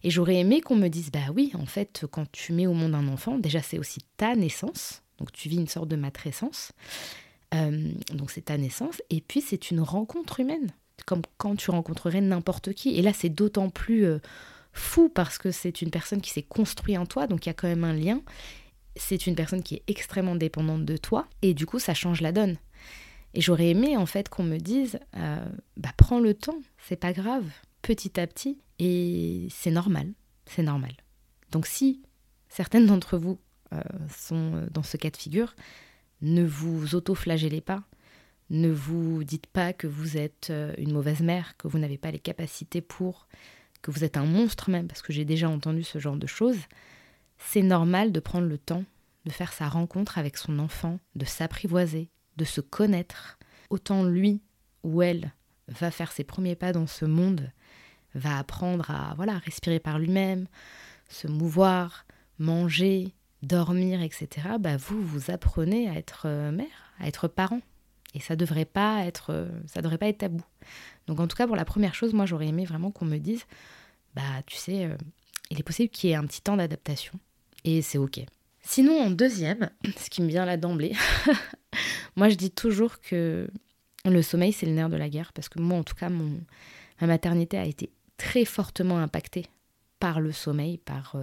Et 0.03 0.11
j'aurais 0.11 0.37
aimé 0.37 0.61
qu'on 0.61 0.77
me 0.77 0.89
dise, 0.89 1.11
bah 1.11 1.31
oui, 1.35 1.53
en 1.55 1.67
fait, 1.67 2.07
quand 2.11 2.31
tu 2.33 2.53
mets 2.53 2.67
au 2.67 2.73
monde 2.73 2.95
un 2.95 3.09
enfant, 3.09 3.39
déjà 3.39 3.61
c'est 3.61 3.79
aussi 3.79 4.01
ta 4.17 4.35
naissance, 4.35 5.03
donc 5.19 5.33
tu 5.33 5.49
vis 5.49 5.57
une 5.57 5.69
sorte 5.69 5.89
de 5.89 5.97
matrescence, 5.97 6.73
euh, 7.55 7.93
donc 8.13 8.31
c'est 8.31 8.47
ta 8.47 8.57
naissance, 8.57 9.03
et 9.11 9.21
puis 9.21 9.41
c'est 9.41 9.71
une 9.71 9.81
rencontre 9.81 10.41
humaine, 10.41 10.71
comme 11.07 11.23
quand 11.37 11.57
tu 11.57 11.71
rencontrerais 11.71 12.21
n'importe 12.21 12.73
qui. 12.73 12.97
Et 12.97 13.03
là, 13.03 13.13
c'est 13.13 13.29
d'autant 13.29 13.71
plus 13.71 14.07
euh, 14.07 14.19
fou 14.73 15.09
parce 15.09 15.39
que 15.39 15.51
c'est 15.51 15.83
une 15.83 15.91
personne 15.91 16.21
qui 16.21 16.31
s'est 16.31 16.43
construite 16.43 16.99
en 16.99 17.07
toi, 17.07 17.27
donc 17.27 17.47
il 17.47 17.49
y 17.49 17.51
a 17.51 17.55
quand 17.55 17.69
même 17.69 17.85
un 17.85 17.93
lien. 17.93 18.21
C'est 18.97 19.27
une 19.27 19.35
personne 19.35 19.63
qui 19.63 19.77
est 19.77 19.83
extrêmement 19.89 20.37
dépendante 20.37 20.85
de 20.85 20.97
toi, 20.97 21.27
et 21.43 21.55
du 21.55 21.67
coup, 21.67 21.79
ça 21.79 21.95
change 21.95 22.21
la 22.21 22.33
donne. 22.33 22.57
Et 23.35 23.41
j'aurais 23.41 23.71
aimé 23.71 23.97
en 23.97 24.07
fait 24.07 24.29
qu'on 24.29 24.45
me 24.45 24.59
dise, 24.59 25.01
euh, 25.17 25.45
bah 25.77 25.91
prends 25.97 26.21
le 26.21 26.35
temps, 26.35 26.61
c'est 26.79 26.97
pas 26.97 27.13
grave, 27.13 27.45
petit 27.83 28.21
à 28.21 28.27
petit, 28.29 28.59
et 28.79 29.49
c'est 29.51 29.73
normal, 29.73 30.13
c'est 30.47 30.63
normal. 30.63 30.93
Donc 31.51 31.67
si 31.67 32.03
certaines 32.49 32.87
d'entre 32.87 33.19
vous 33.19 33.39
sont 34.17 34.69
dans 34.71 34.85
ce 34.85 34.97
cas 34.97 35.11
de 35.11 35.17
figure, 35.17 35.57
ne 36.25 36.45
vous 36.45 36.97
auto-flagellez 36.97 37.61
pas, 37.61 37.85
ne 38.51 38.71
vous 38.71 39.23
dites 39.23 39.47
pas 39.47 39.73
que 39.73 39.87
vous 39.87 40.17
êtes 40.17 40.49
euh, 40.51 40.75
une 40.79 40.93
mauvaise 40.93 41.21
mère, 41.21 41.57
que 41.57 41.69
vous 41.69 41.79
n'avez 41.79 41.99
pas 41.99 42.11
les 42.11 42.19
capacités 42.19 42.81
pour, 42.81 43.29
que 43.83 43.93
vous 43.93 44.03
êtes 44.03 44.17
un 44.17 44.25
monstre 44.25 44.71
même, 44.71 44.89
parce 44.89 45.03
que 45.03 45.13
j'ai 45.13 45.25
déjà 45.25 45.49
entendu 45.49 45.85
ce 45.85 45.99
genre 45.99 46.17
de 46.17 46.27
choses. 46.27 46.61
C'est 47.39 47.63
normal 47.63 48.11
de 48.11 48.21
prendre 48.21 48.49
le 48.49 48.59
temps 48.59 48.85
de 49.25 49.31
faire 49.31 49.53
sa 49.53 49.69
rencontre 49.69 50.19
avec 50.19 50.37
son 50.37 50.59
enfant, 50.59 50.99
de 51.15 51.25
s'apprivoiser, 51.25 52.11
de 52.37 52.45
se 52.45 52.61
connaître. 52.61 53.39
Autant 53.71 54.05
lui 54.05 54.43
ou 54.83 55.03
elle 55.03 55.33
va 55.69 55.91
faire 55.91 56.13
ses 56.13 56.25
premiers 56.25 56.57
pas 56.57 56.73
dans 56.73 56.87
ce 56.87 57.05
monde, 57.05 57.51
va 58.15 58.39
apprendre 58.39 58.91
à 58.91 59.15
voilà 59.17 59.39
respirer 59.39 59.81
par 59.81 59.99
lui-même, 59.99 60.47
se 61.09 61.27
mouvoir, 61.27 62.07
manger, 62.39 63.15
dormir, 63.45 64.03
etc. 64.03 64.49
Bah 64.59 64.77
vous 64.77 65.03
vous 65.03 65.31
apprenez 65.31 65.89
à 65.89 65.95
être 65.95 66.23
euh, 66.27 66.51
mère, 66.51 66.93
à 66.99 67.09
être 67.09 67.29
parent, 67.29 67.61
et 68.15 68.21
ça 68.21 68.37
devrait 68.37 68.65
pas 68.65 69.05
être 69.05 69.31
euh, 69.31 69.49
ça 69.67 69.83
devrait 69.83 69.99
pas 69.99 70.09
être 70.09 70.19
tabou. 70.19 70.43
Donc 71.07 71.21
en 71.21 71.27
tout 71.27 71.37
cas 71.37 71.47
pour 71.47 71.57
la 71.57 71.65
première 71.65 71.95
chose, 71.95 72.13
moi 72.13 72.27
j'aurais 72.27 72.49
aimé 72.49 72.65
vraiment 72.65 72.91
qu'on 72.91 73.05
me 73.05 73.19
dise 73.19 73.45
bah 74.15 74.23
tu 74.47 74.57
sais 74.57 74.87
euh, 74.87 74.97
il 75.51 75.59
est 75.59 75.65
possible 75.65 75.91
qu'il 75.91 76.11
y 76.11 76.13
ait 76.13 76.17
un 76.17 76.27
petit 76.27 76.43
temps 76.43 76.57
d'adaptation 76.57 77.19
et 77.65 77.83
c'est 77.83 77.99
ok. 77.99 78.21
Sinon 78.63 78.99
en 79.01 79.11
deuxième, 79.11 79.71
ce 79.99 80.11
qui 80.11 80.23
me 80.23 80.29
vient 80.29 80.45
là 80.45 80.57
d'emblée, 80.57 80.95
moi 82.17 82.29
je 82.29 82.35
dis 82.37 82.51
toujours 82.51 83.01
que 83.01 83.49
le 84.11 84.23
sommeil, 84.23 84.53
c'est 84.53 84.67
le 84.67 84.73
nerf 84.73 84.91
de 84.91 84.97
la 84.97 85.09
guerre, 85.09 85.33
parce 85.33 85.49
que 85.49 85.59
moi, 85.59 85.79
en 85.79 85.85
tout 85.85 85.95
cas, 85.95 86.11
mon, 86.11 86.41
ma 87.01 87.07
maternité 87.07 87.57
a 87.57 87.65
été 87.65 87.91
très 88.17 88.45
fortement 88.45 88.99
impactée 88.99 89.47
par 89.99 90.21
le 90.21 90.33
sommeil, 90.33 90.79
par, 90.79 91.17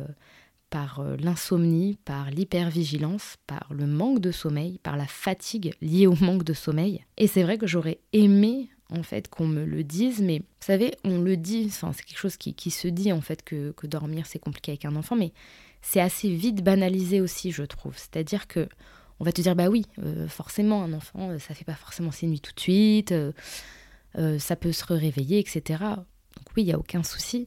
par 0.71 1.01
euh, 1.01 1.18
l'insomnie, 1.18 2.00
par 2.06 2.31
l'hypervigilance, 2.31 3.35
par 3.45 3.68
le 3.71 3.85
manque 3.85 4.19
de 4.19 4.31
sommeil, 4.31 4.79
par 4.79 4.97
la 4.97 5.06
fatigue 5.06 5.75
liée 5.81 6.07
au 6.07 6.15
manque 6.15 6.44
de 6.44 6.53
sommeil. 6.53 7.06
Et 7.18 7.27
c'est 7.27 7.44
vrai 7.44 7.59
que 7.59 7.68
j'aurais 7.68 8.00
aimé 8.13 8.69
en 8.89 9.03
fait 9.03 9.29
qu'on 9.29 9.47
me 9.47 9.65
le 9.65 9.83
dise, 9.83 10.21
mais 10.21 10.39
vous 10.39 10.65
savez, 10.65 10.95
on 11.03 11.19
le 11.19 11.38
dit, 11.38 11.65
enfin, 11.68 11.91
c'est 11.94 12.03
quelque 12.03 12.18
chose 12.18 12.38
qui, 12.38 12.71
se 12.71 12.88
dit 12.88 13.12
en 13.12 13.21
fait 13.21 13.44
que, 13.44 13.73
dormir 13.83 14.25
c'est 14.25 14.39
compliqué 14.39 14.71
avec 14.71 14.85
un 14.85 14.95
enfant, 14.95 15.15
mais 15.15 15.33
c'est 15.81 16.01
assez 16.01 16.29
vite 16.29 16.63
banalisé 16.63 17.21
aussi, 17.21 17.51
je 17.51 17.63
trouve. 17.63 17.97
C'est-à-dire 17.97 18.47
que 18.47 18.67
on 19.19 19.24
va 19.24 19.31
te 19.31 19.41
dire 19.41 19.56
bah 19.56 19.67
oui, 19.67 19.85
euh, 20.00 20.27
forcément 20.27 20.83
un 20.83 20.94
enfant, 20.94 21.29
euh, 21.29 21.39
ça 21.39 21.53
fait 21.53 21.65
pas 21.65 21.75
forcément 21.75 22.12
ses 22.12 22.27
nuits 22.27 22.41
tout 22.41 22.53
de 22.53 22.59
suite, 22.59 23.13
ça 24.15 24.56
peut 24.56 24.71
se 24.71 24.85
réveiller, 24.85 25.39
etc. 25.39 25.62
Donc 25.79 26.45
oui, 26.56 26.63
il 26.63 26.67
y 26.67 26.74
a 26.74 26.79
aucun 26.79 27.03
souci, 27.03 27.45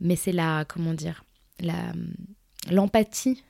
mais 0.00 0.16
c'est 0.16 0.32
la 0.32 0.64
comment 0.64 0.94
dire, 0.94 1.24
la 1.60 1.92
l'empathie 2.70 3.42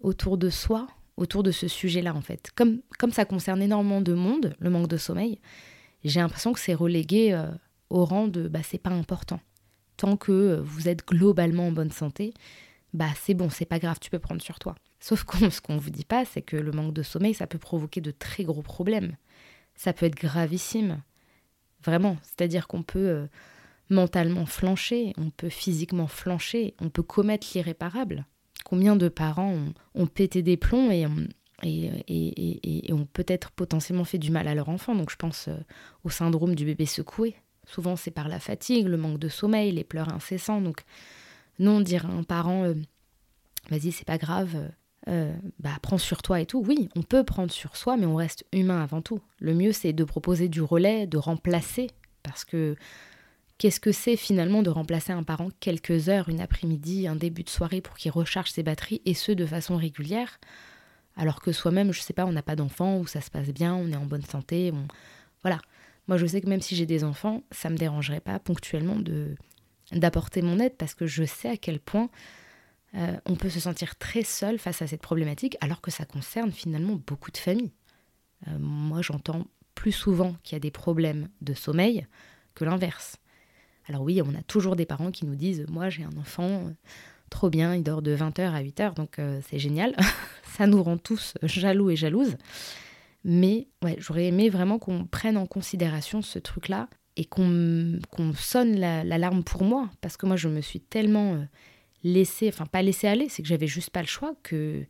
autour 0.00 0.38
de 0.38 0.50
soi, 0.50 0.88
autour 1.16 1.44
de 1.44 1.52
ce 1.52 1.68
sujet-là 1.68 2.14
en 2.14 2.20
fait. 2.20 2.50
Comme 2.56 2.80
comme 2.98 3.12
ça 3.12 3.24
concerne 3.24 3.62
énormément 3.62 4.00
de 4.00 4.12
monde, 4.12 4.54
le 4.58 4.70
manque 4.70 4.88
de 4.88 4.96
sommeil, 4.96 5.40
j'ai 6.04 6.20
l'impression 6.20 6.52
que 6.52 6.60
c'est 6.60 6.74
relégué 6.74 7.40
au 7.90 8.04
rang 8.04 8.26
de 8.26 8.48
bah 8.48 8.60
c'est 8.64 8.78
pas 8.78 8.90
important. 8.90 9.40
Tant 9.96 10.16
que 10.16 10.60
vous 10.64 10.88
êtes 10.88 11.06
globalement 11.06 11.68
en 11.68 11.72
bonne 11.72 11.92
santé, 11.92 12.34
bah 12.92 13.10
c'est 13.20 13.34
bon, 13.34 13.50
c'est 13.50 13.64
pas 13.64 13.78
grave, 13.78 13.98
tu 14.00 14.10
peux 14.10 14.18
prendre 14.18 14.42
sur 14.42 14.58
toi. 14.58 14.74
Sauf 15.00 15.24
que 15.24 15.50
ce 15.50 15.60
qu'on 15.60 15.74
ne 15.74 15.80
vous 15.80 15.90
dit 15.90 16.04
pas, 16.04 16.24
c'est 16.24 16.42
que 16.42 16.56
le 16.56 16.72
manque 16.72 16.94
de 16.94 17.02
sommeil, 17.02 17.34
ça 17.34 17.46
peut 17.46 17.58
provoquer 17.58 18.00
de 18.00 18.10
très 18.10 18.44
gros 18.44 18.62
problèmes. 18.62 19.16
Ça 19.74 19.92
peut 19.92 20.06
être 20.06 20.16
gravissime. 20.16 21.02
Vraiment. 21.84 22.16
C'est-à-dire 22.22 22.66
qu'on 22.66 22.82
peut 22.82 22.98
euh, 22.98 23.26
mentalement 23.90 24.46
flancher, 24.46 25.12
on 25.16 25.30
peut 25.30 25.48
physiquement 25.48 26.08
flancher, 26.08 26.74
on 26.80 26.90
peut 26.90 27.04
commettre 27.04 27.46
l'irréparable. 27.54 28.26
Combien 28.68 28.96
de 28.96 29.08
parents 29.08 29.56
ont, 29.94 30.06
pété 30.06 30.42
des 30.42 30.58
plombs 30.58 30.90
et, 30.90 31.06
ont 32.92 33.06
peut-être 33.06 33.50
potentiellement 33.50 34.04
fait 34.04 34.18
du 34.18 34.30
mal 34.30 34.46
à 34.46 34.54
leur 34.54 34.68
enfant 34.68 34.94
Donc 34.94 35.10
je 35.10 35.16
pense 35.16 35.48
euh, 35.48 35.56
au 36.04 36.10
syndrome 36.10 36.54
du 36.54 36.66
bébé 36.66 36.84
secoué. 36.84 37.34
Souvent 37.66 37.96
c'est 37.96 38.10
par 38.10 38.28
la 38.28 38.38
fatigue, 38.38 38.86
le 38.86 38.98
manque 38.98 39.18
de 39.18 39.30
sommeil, 39.30 39.72
les 39.72 39.84
pleurs 39.84 40.12
incessants. 40.12 40.60
Donc 40.60 40.82
non, 41.58 41.80
dire 41.80 42.04
à 42.04 42.10
un 42.10 42.24
parent, 42.24 42.64
euh, 42.64 42.74
vas-y, 43.70 43.90
c'est 43.90 44.06
pas 44.06 44.18
grave, 44.18 44.70
euh, 45.08 45.34
bah, 45.60 45.78
prends 45.80 45.96
sur 45.96 46.20
toi 46.20 46.38
et 46.38 46.44
tout. 46.44 46.62
Oui, 46.66 46.90
on 46.94 47.02
peut 47.02 47.24
prendre 47.24 47.50
sur 47.50 47.74
soi, 47.74 47.96
mais 47.96 48.04
on 48.04 48.16
reste 48.16 48.44
humain 48.52 48.82
avant 48.82 49.00
tout. 49.00 49.20
Le 49.40 49.54
mieux, 49.54 49.72
c'est 49.72 49.94
de 49.94 50.04
proposer 50.04 50.50
du 50.50 50.60
relais, 50.60 51.06
de 51.06 51.16
remplacer, 51.16 51.88
parce 52.22 52.44
que 52.44 52.76
qu'est-ce 53.58 53.80
que 53.80 53.92
c'est 53.92 54.16
finalement 54.16 54.62
de 54.62 54.70
remplacer 54.70 55.12
un 55.12 55.22
parent 55.22 55.48
quelques 55.60 56.08
heures, 56.08 56.28
une 56.28 56.40
après-midi, 56.40 57.06
un 57.06 57.16
début 57.16 57.42
de 57.42 57.50
soirée 57.50 57.80
pour 57.80 57.96
qu'il 57.96 58.10
recharge 58.10 58.50
ses 58.50 58.62
batteries, 58.62 59.02
et 59.04 59.14
ce, 59.14 59.32
de 59.32 59.46
façon 59.46 59.76
régulière, 59.76 60.38
alors 61.16 61.40
que 61.40 61.52
soi-même, 61.52 61.92
je 61.92 62.00
sais 62.00 62.12
pas, 62.12 62.26
on 62.26 62.32
n'a 62.32 62.42
pas 62.42 62.56
d'enfant, 62.56 62.98
ou 62.98 63.06
ça 63.06 63.20
se 63.20 63.30
passe 63.30 63.48
bien, 63.48 63.74
on 63.74 63.90
est 63.90 63.96
en 63.96 64.06
bonne 64.06 64.24
santé, 64.24 64.72
voilà. 65.42 65.60
Moi, 66.06 66.16
je 66.16 66.26
sais 66.26 66.40
que 66.40 66.48
même 66.48 66.62
si 66.62 66.74
j'ai 66.74 66.86
des 66.86 67.04
enfants, 67.04 67.42
ça 67.50 67.68
me 67.68 67.76
dérangerait 67.76 68.20
pas 68.20 68.38
ponctuellement 68.38 68.96
de 68.96 69.34
d'apporter 69.92 70.42
mon 70.42 70.58
aide, 70.58 70.76
parce 70.76 70.94
que 70.94 71.06
je 71.06 71.24
sais 71.24 71.48
à 71.48 71.56
quel 71.56 71.80
point 71.80 72.10
euh, 72.94 73.16
on 73.26 73.36
peut 73.36 73.50
se 73.50 73.60
sentir 73.60 73.96
très 73.96 74.22
seul 74.22 74.58
face 74.58 74.82
à 74.82 74.86
cette 74.86 75.02
problématique 75.02 75.56
alors 75.60 75.80
que 75.80 75.90
ça 75.90 76.04
concerne 76.04 76.52
finalement 76.52 77.00
beaucoup 77.06 77.30
de 77.30 77.36
familles. 77.36 77.72
Euh, 78.46 78.58
moi 78.58 79.02
j'entends 79.02 79.46
plus 79.74 79.92
souvent 79.92 80.34
qu'il 80.42 80.54
y 80.54 80.56
a 80.56 80.60
des 80.60 80.70
problèmes 80.70 81.28
de 81.40 81.54
sommeil 81.54 82.06
que 82.54 82.64
l'inverse. 82.64 83.16
Alors 83.88 84.02
oui, 84.02 84.20
on 84.22 84.34
a 84.34 84.42
toujours 84.42 84.76
des 84.76 84.86
parents 84.86 85.10
qui 85.10 85.26
nous 85.26 85.34
disent 85.34 85.64
moi 85.68 85.88
j'ai 85.88 86.04
un 86.04 86.16
enfant 86.18 86.48
euh, 86.48 86.70
trop 87.30 87.50
bien, 87.50 87.74
il 87.74 87.82
dort 87.82 88.02
de 88.02 88.14
20h 88.16 88.52
à 88.52 88.62
8h 88.62 88.94
donc 88.94 89.18
c'est 89.48 89.58
génial. 89.58 89.96
ça 90.56 90.66
nous 90.66 90.82
rend 90.82 90.96
tous 90.98 91.34
jaloux 91.42 91.90
et 91.90 91.96
jalouses. 91.96 92.36
Mais 93.24 93.66
j'aurais 93.98 94.26
aimé 94.26 94.48
vraiment 94.48 94.78
qu'on 94.78 95.04
prenne 95.04 95.36
en 95.36 95.46
considération 95.46 96.22
ce 96.22 96.38
truc-là 96.38 96.88
et 97.16 97.24
qu'on 97.24 97.98
sonne 98.34 98.78
l'alarme 98.78 99.42
pour 99.42 99.64
moi 99.64 99.90
parce 100.00 100.16
que 100.16 100.26
moi 100.26 100.36
je 100.36 100.48
me 100.48 100.60
suis 100.60 100.80
tellement 100.80 101.44
laisser, 102.04 102.48
enfin 102.48 102.66
pas 102.66 102.82
laisser 102.82 103.08
aller, 103.08 103.28
c'est 103.28 103.42
que 103.42 103.48
j'avais 103.48 103.66
juste 103.66 103.90
pas 103.90 104.00
le 104.00 104.06
choix, 104.06 104.34
que 104.42 104.84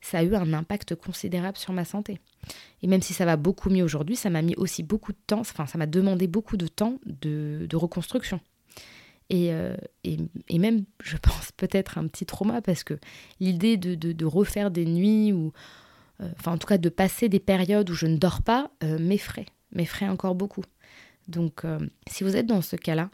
ça 0.00 0.18
a 0.18 0.22
eu 0.22 0.34
un 0.34 0.52
impact 0.52 0.94
considérable 0.94 1.56
sur 1.56 1.72
ma 1.72 1.84
santé. 1.84 2.20
Et 2.82 2.86
même 2.86 3.02
si 3.02 3.12
ça 3.12 3.24
va 3.24 3.36
beaucoup 3.36 3.70
mieux 3.70 3.82
aujourd'hui, 3.82 4.16
ça 4.16 4.30
m'a 4.30 4.42
mis 4.42 4.54
aussi 4.56 4.82
beaucoup 4.82 5.12
de 5.12 5.18
temps, 5.26 5.40
enfin 5.40 5.66
ça 5.66 5.78
m'a 5.78 5.86
demandé 5.86 6.26
beaucoup 6.26 6.56
de 6.56 6.68
temps 6.68 6.98
de, 7.04 7.68
reconstruction. 7.74 8.40
Et, 9.30 9.50
et, 10.04 10.58
même, 10.58 10.84
je 11.02 11.16
pense, 11.22 11.52
peut-être 11.52 11.98
un 11.98 12.06
petit 12.06 12.24
trauma 12.24 12.62
parce 12.62 12.84
que 12.84 12.94
l'idée 13.40 13.76
de, 13.76 13.94
de, 13.94 14.24
refaire 14.24 14.70
des 14.70 14.86
nuits 14.86 15.32
ou, 15.32 15.52
enfin, 16.20 16.52
en 16.52 16.58
tout 16.58 16.66
cas, 16.66 16.78
de 16.78 16.88
passer 16.88 17.28
des 17.28 17.40
périodes 17.40 17.90
où 17.90 17.94
je 17.94 18.06
ne 18.06 18.16
dors 18.16 18.42
pas 18.42 18.70
m'effraie, 18.82 19.46
m'effraie 19.72 20.08
encore 20.08 20.34
beaucoup. 20.34 20.64
Donc, 21.26 21.62
si 22.06 22.24
vous 22.24 22.36
êtes 22.36 22.46
dans 22.46 22.62
ce 22.62 22.76
cas-là, 22.76 23.10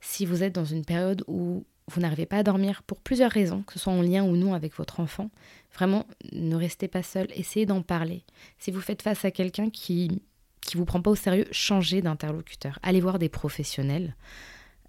si 0.00 0.24
vous 0.24 0.42
êtes 0.42 0.54
dans 0.54 0.64
une 0.64 0.84
période 0.84 1.22
où 1.26 1.64
vous 1.90 2.00
n'arrivez 2.00 2.26
pas 2.26 2.38
à 2.38 2.42
dormir 2.42 2.82
pour 2.82 3.00
plusieurs 3.00 3.30
raisons, 3.30 3.62
que 3.62 3.74
ce 3.74 3.78
soit 3.78 3.92
en 3.92 4.02
lien 4.02 4.24
ou 4.24 4.36
non 4.36 4.54
avec 4.54 4.74
votre 4.74 5.00
enfant, 5.00 5.30
vraiment 5.74 6.06
ne 6.32 6.54
restez 6.54 6.88
pas 6.88 7.02
seul, 7.02 7.28
essayez 7.34 7.66
d'en 7.66 7.82
parler. 7.82 8.24
Si 8.58 8.70
vous 8.70 8.80
faites 8.80 9.02
face 9.02 9.24
à 9.24 9.30
quelqu'un 9.30 9.70
qui 9.70 10.22
qui 10.60 10.76
vous 10.76 10.84
prend 10.84 11.00
pas 11.00 11.10
au 11.10 11.16
sérieux, 11.16 11.46
changez 11.50 12.02
d'interlocuteur. 12.02 12.78
Allez 12.82 13.00
voir 13.00 13.18
des 13.18 13.30
professionnels. 13.30 14.14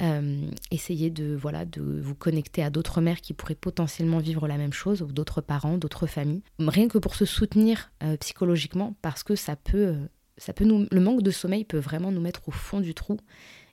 Euh, 0.01 0.49
essayez 0.71 1.09
de 1.09 1.35
voilà 1.35 1.65
de 1.65 1.81
vous 1.81 2.15
connecter 2.15 2.63
à 2.63 2.69
d'autres 2.69 3.01
mères 3.01 3.21
qui 3.21 3.33
pourraient 3.33 3.55
potentiellement 3.55 4.19
vivre 4.19 4.47
la 4.47 4.57
même 4.57 4.73
chose 4.73 5.01
ou 5.01 5.07
d'autres 5.07 5.41
parents, 5.41 5.77
d'autres 5.77 6.07
familles. 6.07 6.41
Rien 6.59 6.87
que 6.87 6.97
pour 6.97 7.15
se 7.15 7.25
soutenir 7.25 7.91
euh, 8.03 8.17
psychologiquement 8.17 8.95
parce 9.01 9.23
que 9.23 9.35
ça 9.35 9.55
peut 9.55 9.87
euh, 9.87 10.07
ça 10.37 10.53
peut 10.53 10.65
nous 10.65 10.87
le 10.89 11.01
manque 11.01 11.21
de 11.21 11.31
sommeil 11.31 11.65
peut 11.65 11.77
vraiment 11.77 12.11
nous 12.11 12.21
mettre 12.21 12.47
au 12.47 12.51
fond 12.51 12.79
du 12.79 12.93
trou 12.93 13.17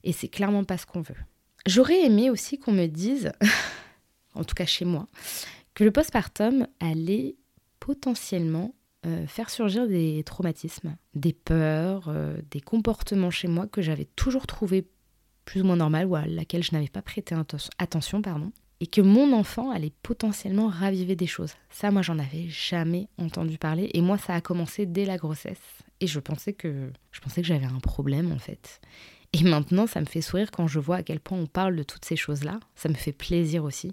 et 0.05 0.13
c'est 0.13 0.29
clairement 0.29 0.65
pas 0.65 0.77
ce 0.77 0.87
qu'on 0.87 1.01
veut. 1.01 1.17
J'aurais 1.69 2.03
aimé 2.03 2.31
aussi 2.31 2.59
qu'on 2.59 2.73
me 2.73 2.87
dise, 2.87 3.31
en 4.35 4.43
tout 4.43 4.55
cas 4.55 4.65
chez 4.65 4.87
moi, 4.87 5.07
que 5.75 5.85
le 5.85 5.91
postpartum 5.91 6.67
allait 6.81 7.37
potentiellement 7.79 8.75
euh, 9.05 9.27
faire 9.27 9.51
surgir 9.51 9.87
des 9.87 10.23
traumatismes, 10.25 10.97
des 11.15 11.35
peurs, 11.35 12.09
euh, 12.09 12.39
des 12.51 12.63
comportements 12.63 13.31
chez 13.31 13.49
moi 13.49 13.67
que 13.67 13.83
j'avais 13.83 14.07
toujours 14.17 14.47
trouvé 14.47 14.89
plus 15.45 15.61
ou 15.61 15.65
moins 15.67 15.77
normal 15.77 16.07
ou 16.07 16.17
à 16.17 16.25
laquelle 16.25 16.63
je 16.63 16.73
n'avais 16.73 16.89
pas 16.89 17.03
prêté 17.03 17.35
attention, 17.79 18.23
pardon, 18.23 18.51
et 18.81 18.87
que 18.87 19.03
mon 19.03 19.35
enfant 19.35 19.71
allait 19.71 19.93
potentiellement 20.03 20.69
raviver 20.69 21.17
des 21.17 21.27
choses. 21.27 21.53
Ça, 21.69 21.91
moi, 21.91 22.01
j'en 22.01 22.19
avais 22.19 22.49
jamais 22.49 23.09
entendu 23.19 23.59
parler, 23.59 23.91
et 23.93 24.01
moi, 24.01 24.17
ça 24.17 24.35
a 24.35 24.41
commencé 24.41 24.87
dès 24.87 25.05
la 25.05 25.19
grossesse, 25.19 25.61
et 26.01 26.07
je 26.07 26.19
pensais 26.19 26.55
que 26.55 26.91
je 27.13 27.21
pensais 27.21 27.43
que 27.43 27.47
j'avais 27.47 27.67
un 27.67 27.81
problème 27.81 28.33
en 28.33 28.39
fait. 28.39 28.81
Et 29.33 29.43
maintenant, 29.43 29.87
ça 29.87 30.01
me 30.01 30.07
fait 30.07 30.23
sourire 30.23 30.51
quand 30.51 30.67
je 30.67 30.79
vois 30.79 30.97
à 30.97 31.03
quel 31.03 31.21
point 31.21 31.39
on 31.39 31.47
parle 31.47 31.77
de 31.77 31.83
toutes 31.83 32.05
ces 32.05 32.17
choses-là. 32.17 32.61
Ça 32.75 32.89
me 32.89 32.95
fait 32.95 33.13
plaisir 33.13 33.65
aussi. 33.65 33.93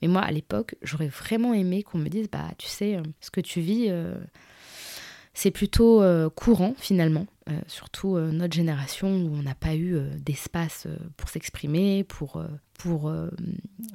Mais 0.00 0.08
moi, 0.08 0.22
à 0.22 0.32
l'époque, 0.32 0.74
j'aurais 0.82 1.08
vraiment 1.08 1.54
aimé 1.54 1.84
qu'on 1.84 1.98
me 1.98 2.08
dise, 2.08 2.28
bah, 2.30 2.50
tu 2.58 2.66
sais, 2.66 2.96
euh, 2.96 3.02
ce 3.20 3.30
que 3.30 3.40
tu 3.40 3.60
vis, 3.60 3.86
euh, 3.88 4.16
c'est 5.32 5.52
plutôt 5.52 6.02
euh, 6.02 6.28
courant 6.28 6.74
finalement. 6.76 7.26
surtout 7.66 8.16
notre 8.18 8.54
génération 8.54 9.08
où 9.08 9.34
on 9.34 9.42
n'a 9.42 9.54
pas 9.54 9.74
eu 9.74 9.98
d'espace 10.18 10.86
pour 11.16 11.28
s'exprimer, 11.28 12.04
pour, 12.04 12.42
pour, 12.74 13.12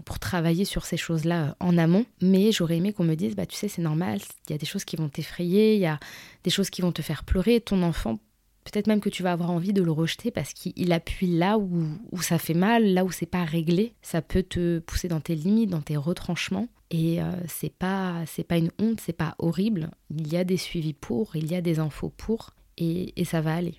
pour 0.03 0.20
travailler 0.20 0.65
sur 0.65 0.86
ces 0.86 0.98
choses-là 0.98 1.56
en 1.60 1.77
amont. 1.77 2.06
Mais 2.22 2.51
j'aurais 2.51 2.77
aimé 2.77 2.91
qu'on 2.91 3.06
me 3.06 3.15
dise, 3.15 3.36
bah, 3.36 3.46
tu 3.46 3.56
sais, 3.56 3.67
c'est 3.70 3.82
normal, 3.82 4.20
il 4.48 4.51
y 4.51 4.56
a 4.56 4.58
des 4.58 4.65
choses 4.65 4.84
qui 4.84 4.98
vont 4.98 5.10
t'effrayer, 5.10 5.75
il 5.75 5.79
y 5.79 5.86
a 5.86 6.00
des 6.44 6.50
choses 6.50 6.70
qui 6.70 6.82
vont 6.82 6.91
te 6.91 7.01
faire 7.01 7.24
pleurer. 7.24 7.62
Ton 7.62 7.84
enfant 7.84 8.20
Peut-être 8.69 8.88
même 8.88 9.00
que 9.00 9.07
tu 9.07 9.24
vas 9.24 9.31
avoir 9.31 9.51
envie 9.51 9.71
de 9.71 9.81
le 9.81 9.91
rejeter 9.91 10.29
parce 10.29 10.51
qu'il 10.51 10.91
appuie 10.91 11.38
là 11.38 11.57
où, 11.57 12.21
ça 12.21 12.38
fait 12.38 12.53
mal, 12.53 12.86
là 12.93 13.05
où 13.05 13.12
c'est 13.12 13.25
pas 13.25 13.45
réglé. 13.45 13.93
Ça 14.01 14.21
peut 14.21 14.43
te 14.43 14.79
pousser 14.79 15.07
dans 15.07 15.21
tes 15.21 15.36
limites, 15.36 15.69
dans 15.69 15.81
tes 15.81 15.95
retranchements. 15.95 16.67
Et 16.91 17.21
euh, 17.21 17.31
c'est 17.47 17.71
pas 17.71 18.25
c'est 18.25 18.43
pas 18.43 18.57
une 18.57 18.71
honte, 18.77 19.00
c'est 19.00 19.13
pas 19.13 19.36
horrible. 19.39 19.91
Il 20.09 20.27
y 20.27 20.36
a 20.36 20.43
des 20.43 20.57
suivis 20.57 20.93
pour, 20.93 21.38
il 21.38 21.50
y 21.50 21.55
a 21.55 21.62
des 21.62 21.79
infos 21.79 22.09
pour, 22.09 22.55
et, 22.77 23.13
ça 23.24 23.39
va 23.39 23.55
aller. 23.55 23.75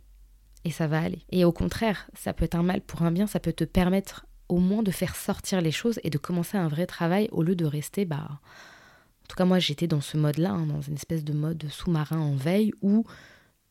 Et 0.64 0.70
ça 0.70 0.86
va 0.86 1.00
aller. 1.02 1.20
Et 1.32 1.44
au 1.44 1.52
contraire, 1.52 2.08
ça 2.14 2.32
peut 2.32 2.46
être 2.46 2.54
un 2.54 2.62
mal 2.62 2.80
pour 2.80 3.02
un 3.02 3.10
bien, 3.10 3.26
ça 3.26 3.40
peut 3.40 3.52
te 3.52 3.64
permettre 3.64 4.24
au 4.48 4.58
moins 4.58 4.82
de 4.82 4.90
faire 4.90 5.16
sortir 5.16 5.60
les 5.60 5.70
choses 5.70 6.00
et 6.02 6.08
de 6.08 6.16
commencer 6.16 6.56
un 6.56 6.68
vrai 6.68 6.86
travail 6.86 7.28
au 7.30 7.42
lieu 7.42 7.54
de 7.54 7.66
rester 7.66 8.06
bah 8.06 8.26
en 8.30 9.26
tout 9.28 9.36
cas 9.36 9.44
moi 9.44 9.58
j'étais 9.58 9.86
dans 9.86 10.00
ce 10.00 10.16
mode 10.16 10.38
là 10.38 10.52
hein, 10.52 10.64
dans 10.64 10.80
une 10.80 10.94
espèce 10.94 11.22
de 11.22 11.34
mode 11.34 11.66
sous-marin 11.68 12.18
en 12.18 12.34
veille 12.34 12.72
où 12.80 13.04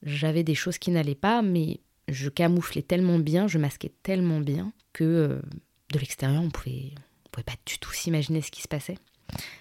j'avais 0.04 0.44
des 0.44 0.56
choses 0.56 0.78
qui 0.78 0.92
n'allaient 0.92 1.16
pas, 1.16 1.42
mais 1.42 1.80
je 2.08 2.30
camouflais 2.30 2.82
tellement 2.82 3.20
bien, 3.20 3.48
je 3.48 3.58
masquais 3.58 3.92
tellement 4.04 4.40
bien 4.40 4.72
que 4.94 5.04
euh, 5.04 5.42
de 5.94 6.00
l'extérieur, 6.00 6.42
on 6.42 6.50
pouvait, 6.50 6.92
pouvait 7.32 7.44
pas 7.44 7.56
du 7.66 7.80
tout 7.80 7.92
s'imaginer 7.92 8.42
ce 8.42 8.52
qui 8.52 8.62
se 8.62 8.68
passait. 8.68 8.98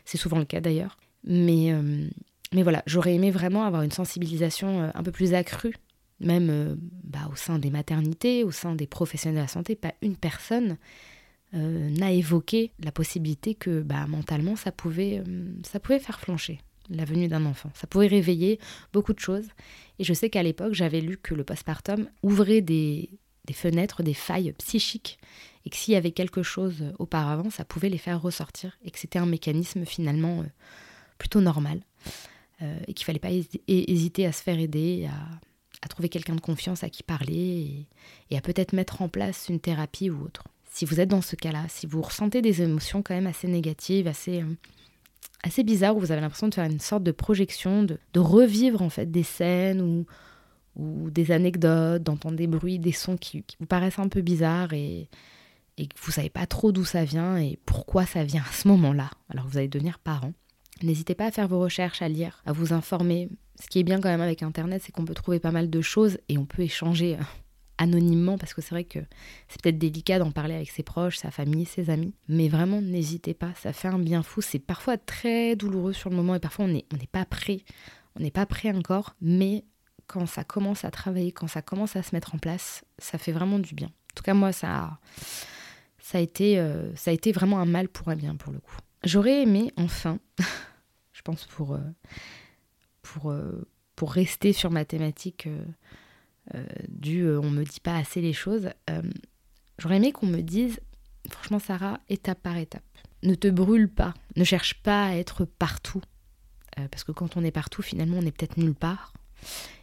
C'est 0.04 0.18
souvent 0.18 0.38
le 0.38 0.44
cas 0.44 0.60
d'ailleurs. 0.60 0.96
Mais, 1.24 1.72
euh, 1.72 2.06
mais 2.54 2.62
voilà, 2.62 2.82
j'aurais 2.86 3.14
aimé 3.14 3.30
vraiment 3.30 3.64
avoir 3.64 3.82
une 3.82 3.90
sensibilisation 3.90 4.82
euh, 4.82 4.90
un 4.94 5.02
peu 5.02 5.10
plus 5.10 5.34
accrue, 5.34 5.74
même 6.20 6.78
bah, 7.02 7.28
au 7.30 7.36
sein 7.36 7.58
des 7.58 7.70
maternités, 7.70 8.44
au 8.44 8.52
sein 8.52 8.74
des 8.74 8.86
professionnels 8.86 9.36
de 9.36 9.42
la 9.42 9.48
santé. 9.48 9.74
Pas 9.74 9.94
une 10.02 10.16
personne 10.16 10.78
n'a 11.52 12.10
évoqué 12.10 12.72
la 12.84 12.92
possibilité 12.92 13.54
que 13.54 13.80
bah, 13.80 14.06
mentalement, 14.06 14.56
ça 14.56 14.72
pouvait, 14.72 15.22
ça 15.62 15.80
pouvait 15.80 16.00
faire 16.00 16.20
flancher 16.20 16.60
la 16.90 17.04
venue 17.04 17.28
d'un 17.28 17.46
enfant. 17.46 17.70
Ça 17.74 17.86
pouvait 17.86 18.06
réveiller 18.06 18.58
beaucoup 18.92 19.12
de 19.12 19.18
choses. 19.18 19.48
Et 19.98 20.04
je 20.04 20.12
sais 20.12 20.30
qu'à 20.30 20.42
l'époque, 20.42 20.74
j'avais 20.74 21.00
lu 21.00 21.16
que 21.16 21.34
le 21.34 21.44
postpartum 21.44 22.08
ouvrait 22.22 22.60
des, 22.60 23.10
fenêtres, 23.52 24.02
des 24.02 24.14
failles 24.14 24.52
psychiques, 24.58 25.18
et 25.64 25.70
que 25.70 25.76
s'il 25.76 25.94
y 25.94 25.96
avait 25.96 26.12
quelque 26.12 26.42
chose 26.42 26.84
auparavant, 26.98 27.50
ça 27.50 27.64
pouvait 27.64 27.88
les 27.88 27.98
faire 27.98 28.20
ressortir, 28.20 28.76
et 28.84 28.90
que 28.90 28.98
c'était 28.98 29.18
un 29.18 29.26
mécanisme 29.26 29.84
finalement 29.84 30.40
euh, 30.40 30.46
plutôt 31.18 31.40
normal, 31.40 31.80
euh, 32.62 32.78
et 32.86 32.94
qu'il 32.94 33.04
fallait 33.04 33.18
pas 33.18 33.32
hésiter 33.66 34.26
à 34.26 34.32
se 34.32 34.42
faire 34.42 34.58
aider, 34.58 35.06
à, 35.06 35.88
trouver 35.88 36.08
quelqu'un 36.08 36.34
de 36.34 36.40
confiance 36.40 36.82
à 36.82 36.90
qui 36.90 37.04
parler, 37.04 37.86
et, 38.30 38.36
à 38.36 38.40
peut-être 38.40 38.72
mettre 38.72 39.02
en 39.02 39.08
place 39.08 39.46
une 39.48 39.60
thérapie 39.60 40.10
ou 40.10 40.24
autre. 40.24 40.44
Si 40.72 40.84
vous 40.84 41.00
êtes 41.00 41.08
dans 41.08 41.22
ce 41.22 41.36
cas-là, 41.36 41.64
si 41.68 41.86
vous 41.86 42.02
ressentez 42.02 42.42
des 42.42 42.60
émotions 42.60 43.02
quand 43.02 43.14
même 43.14 43.26
assez 43.26 43.48
négatives, 43.48 44.08
assez... 44.08 44.42
Euh, 44.42 44.56
assez 45.42 45.62
bizarre 45.62 45.96
où 45.96 46.00
vous 46.00 46.12
avez 46.12 46.20
l'impression 46.20 46.48
de 46.48 46.54
faire 46.54 46.64
une 46.64 46.80
sorte 46.80 47.02
de 47.02 47.12
projection, 47.12 47.84
de, 47.84 47.98
revivre 48.16 48.82
en 48.82 48.90
fait 48.90 49.10
des 49.10 49.22
scènes 49.22 49.80
ou, 49.80 50.06
des 51.10 51.30
anecdotes, 51.30 52.02
d'entendre 52.02 52.36
des 52.36 52.46
bruits, 52.46 52.78
des 52.78 52.92
sons 52.92 53.16
qui, 53.16 53.44
vous 53.58 53.66
paraissent 53.66 53.98
un 53.98 54.08
peu 54.08 54.20
bizarres 54.20 54.74
et, 54.74 55.08
que 55.78 55.84
vous 56.02 56.12
savez 56.12 56.30
pas 56.30 56.46
trop 56.46 56.72
d'où 56.72 56.84
ça 56.84 57.04
vient 57.04 57.38
et 57.38 57.58
pourquoi 57.64 58.04
ça 58.04 58.24
vient 58.24 58.42
à 58.46 58.52
ce 58.52 58.68
moment-là. 58.68 59.10
Alors 59.30 59.46
vous 59.46 59.56
allez 59.58 59.68
devenir 59.68 59.98
parent. 59.98 60.32
N'hésitez 60.82 61.14
pas 61.14 61.26
à 61.26 61.30
faire 61.30 61.48
vos 61.48 61.60
recherches, 61.60 62.02
à 62.02 62.08
lire, 62.08 62.42
à 62.44 62.52
vous 62.52 62.74
informer. 62.74 63.30
Ce 63.58 63.68
qui 63.68 63.78
est 63.78 63.84
bien 63.84 64.00
quand 64.00 64.10
même 64.10 64.20
avec 64.20 64.42
Internet, 64.42 64.82
c'est 64.84 64.92
qu'on 64.92 65.06
peut 65.06 65.14
trouver 65.14 65.40
pas 65.40 65.50
mal 65.50 65.70
de 65.70 65.80
choses 65.80 66.18
et 66.28 66.36
on 66.36 66.44
peut 66.44 66.62
échanger 66.62 67.16
anonymement, 67.78 68.38
parce 68.38 68.54
que 68.54 68.62
c'est 68.62 68.70
vrai 68.70 68.84
que 68.84 68.98
c'est 69.48 69.60
peut-être 69.60 69.78
délicat 69.78 70.18
d'en 70.18 70.30
parler 70.30 70.54
avec 70.54 70.70
ses 70.70 70.82
proches, 70.82 71.16
sa 71.16 71.30
famille, 71.30 71.66
ses 71.66 71.90
amis. 71.90 72.14
Mais 72.28 72.48
vraiment, 72.48 72.80
n'hésitez 72.80 73.34
pas, 73.34 73.52
ça 73.60 73.72
fait 73.72 73.88
un 73.88 73.98
bien 73.98 74.22
fou. 74.22 74.40
C'est 74.40 74.58
parfois 74.58 74.96
très 74.96 75.56
douloureux 75.56 75.92
sur 75.92 76.10
le 76.10 76.16
moment 76.16 76.34
et 76.34 76.40
parfois 76.40 76.64
on 76.64 76.68
n'est 76.68 76.86
on 76.92 76.96
pas 77.06 77.24
prêt. 77.24 77.60
On 78.18 78.22
n'est 78.22 78.30
pas 78.30 78.46
prêt 78.46 78.72
encore, 78.72 79.14
mais 79.20 79.64
quand 80.06 80.26
ça 80.26 80.44
commence 80.44 80.84
à 80.84 80.90
travailler, 80.90 81.32
quand 81.32 81.48
ça 81.48 81.62
commence 81.62 81.96
à 81.96 82.02
se 82.02 82.14
mettre 82.14 82.34
en 82.34 82.38
place, 82.38 82.84
ça 82.98 83.18
fait 83.18 83.32
vraiment 83.32 83.58
du 83.58 83.74
bien. 83.74 83.88
En 83.88 84.14
tout 84.14 84.22
cas, 84.22 84.34
moi, 84.34 84.52
ça, 84.52 84.98
ça, 85.98 86.18
a, 86.18 86.20
été, 86.20 86.58
euh, 86.58 86.94
ça 86.96 87.10
a 87.10 87.14
été 87.14 87.32
vraiment 87.32 87.58
un 87.58 87.66
mal 87.66 87.88
pour 87.88 88.08
un 88.08 88.16
bien, 88.16 88.36
pour 88.36 88.52
le 88.52 88.60
coup. 88.60 88.76
J'aurais 89.04 89.42
aimé, 89.42 89.72
enfin, 89.76 90.18
je 91.12 91.22
pense 91.22 91.44
pour, 91.46 91.74
euh, 91.74 91.80
pour, 93.02 93.30
euh, 93.30 93.68
pour 93.94 94.12
rester 94.12 94.52
sur 94.52 94.70
ma 94.70 94.84
thématique 94.84 95.48
du 96.88 97.22
euh, 97.22 97.40
on 97.40 97.50
me 97.50 97.64
dit 97.64 97.80
pas 97.80 97.96
assez 97.96 98.20
les 98.20 98.32
choses. 98.32 98.70
Euh, 98.90 99.02
j'aurais 99.78 99.96
aimé 99.96 100.12
qu'on 100.12 100.26
me 100.26 100.40
dise, 100.40 100.80
franchement 101.30 101.58
Sarah, 101.58 102.00
étape 102.08 102.42
par 102.42 102.56
étape. 102.56 102.82
Ne 103.22 103.34
te 103.34 103.48
brûle 103.48 103.88
pas, 103.88 104.14
ne 104.36 104.44
cherche 104.44 104.74
pas 104.82 105.06
à 105.06 105.14
être 105.14 105.44
partout. 105.44 106.02
parce 106.90 107.04
que 107.04 107.12
quand 107.12 107.36
on 107.36 107.44
est 107.44 107.50
partout, 107.50 107.82
finalement, 107.82 108.18
on 108.18 108.26
est 108.26 108.30
peut-être 108.30 108.58
nulle 108.58 108.74
part. 108.74 109.14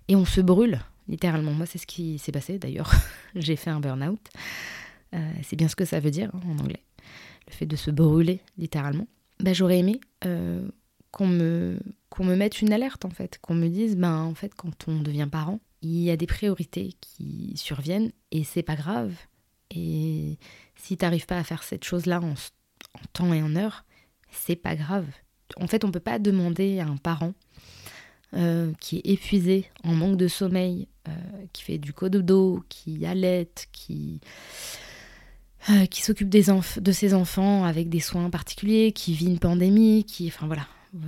Et 0.08 0.16
on 0.16 0.26
se 0.26 0.40
brûle, 0.40 0.80
littéralement. 1.08 1.52
Moi, 1.52 1.66
c'est 1.66 1.80
ce 1.80 1.88
qui 1.88 2.20
s'est 2.20 2.32
passé 2.32 2.60
d'ailleurs. 2.60 2.92
J'ai 3.36 3.56
fait 3.56 3.72
un 3.72 3.80
burn-out. 3.80 4.22
c'est 5.42 5.56
bien 5.56 5.68
ce 5.68 5.76
que 5.76 5.86
ça 5.86 6.00
veut 6.00 6.12
dire 6.12 6.30
hein, 6.34 6.42
en 6.48 6.60
anglais. 6.60 6.84
Le 7.48 7.54
fait 7.54 7.66
de 7.66 7.76
se 7.76 7.92
brûler, 7.92 8.42
littéralement. 8.58 9.08
Bah, 9.40 9.54
J'aurais 9.54 9.80
aimé 9.80 10.00
qu'on 11.12 11.28
me, 11.28 11.80
me 12.20 12.36
mette 12.36 12.62
une 12.62 12.72
alerte, 12.72 13.04
en 13.04 13.10
fait. 13.10 13.40
Qu'on 13.42 13.56
me 13.56 13.68
dise, 13.68 13.98
ben, 13.98 14.16
en 14.22 14.36
fait, 14.36 14.54
quand 14.56 14.88
on 14.88 15.02
devient 15.02 15.28
parent, 15.30 15.60
il 15.84 16.02
y 16.02 16.12
a 16.12 16.18
des 16.18 16.28
priorités 16.28 16.94
qui 17.02 17.54
surviennent 17.56 18.12
et 18.32 18.44
c'est 18.44 18.64
pas 18.64 18.76
grave. 18.76 19.14
Et 19.70 20.38
si 20.76 20.98
tu 20.98 21.04
n'arrives 21.04 21.26
pas 21.26 21.38
à 21.38 21.44
faire 21.44 21.64
cette 21.64 21.84
chose-là 21.84 22.22
en, 22.22 22.34
temps 23.12 23.34
et 23.34 23.42
en 23.42 23.56
heure, 23.56 23.86
c'est 24.32 24.56
pas 24.56 24.76
grave. 24.76 25.06
En 25.58 25.68
fait, 25.68 25.84
on 25.84 25.92
peut 25.92 26.00
pas 26.00 26.20
demander 26.20 26.80
à 26.80 26.88
un 26.88 26.98
parent 26.98 27.34
euh, 28.34 28.72
qui 28.80 28.98
est 28.98 29.12
épuisé, 29.12 29.70
en 29.84 29.94
manque 29.94 30.18
de 30.18 30.28
sommeil, 30.28 30.88
euh, 31.08 31.12
qui 31.52 31.64
fait 31.64 31.78
du 31.78 31.92
cododo, 31.92 32.64
qui 32.70 33.06
allaite, 33.06 33.68
qui, 33.72 34.22
euh, 35.70 35.86
qui 35.86 36.02
s'occupe 36.02 36.30
de 36.30 36.92
ses 36.92 37.14
enfants 37.14 37.66
avec 37.66 37.90
des 37.90 38.00
soins 38.00 38.30
particuliers, 38.30 38.94
qui 38.94 39.14
vit 39.14 39.28
une 39.28 39.40
pandémie, 39.40 40.06
qui, 40.06 40.28
enfin 40.28 40.48
voilà, 40.48 40.68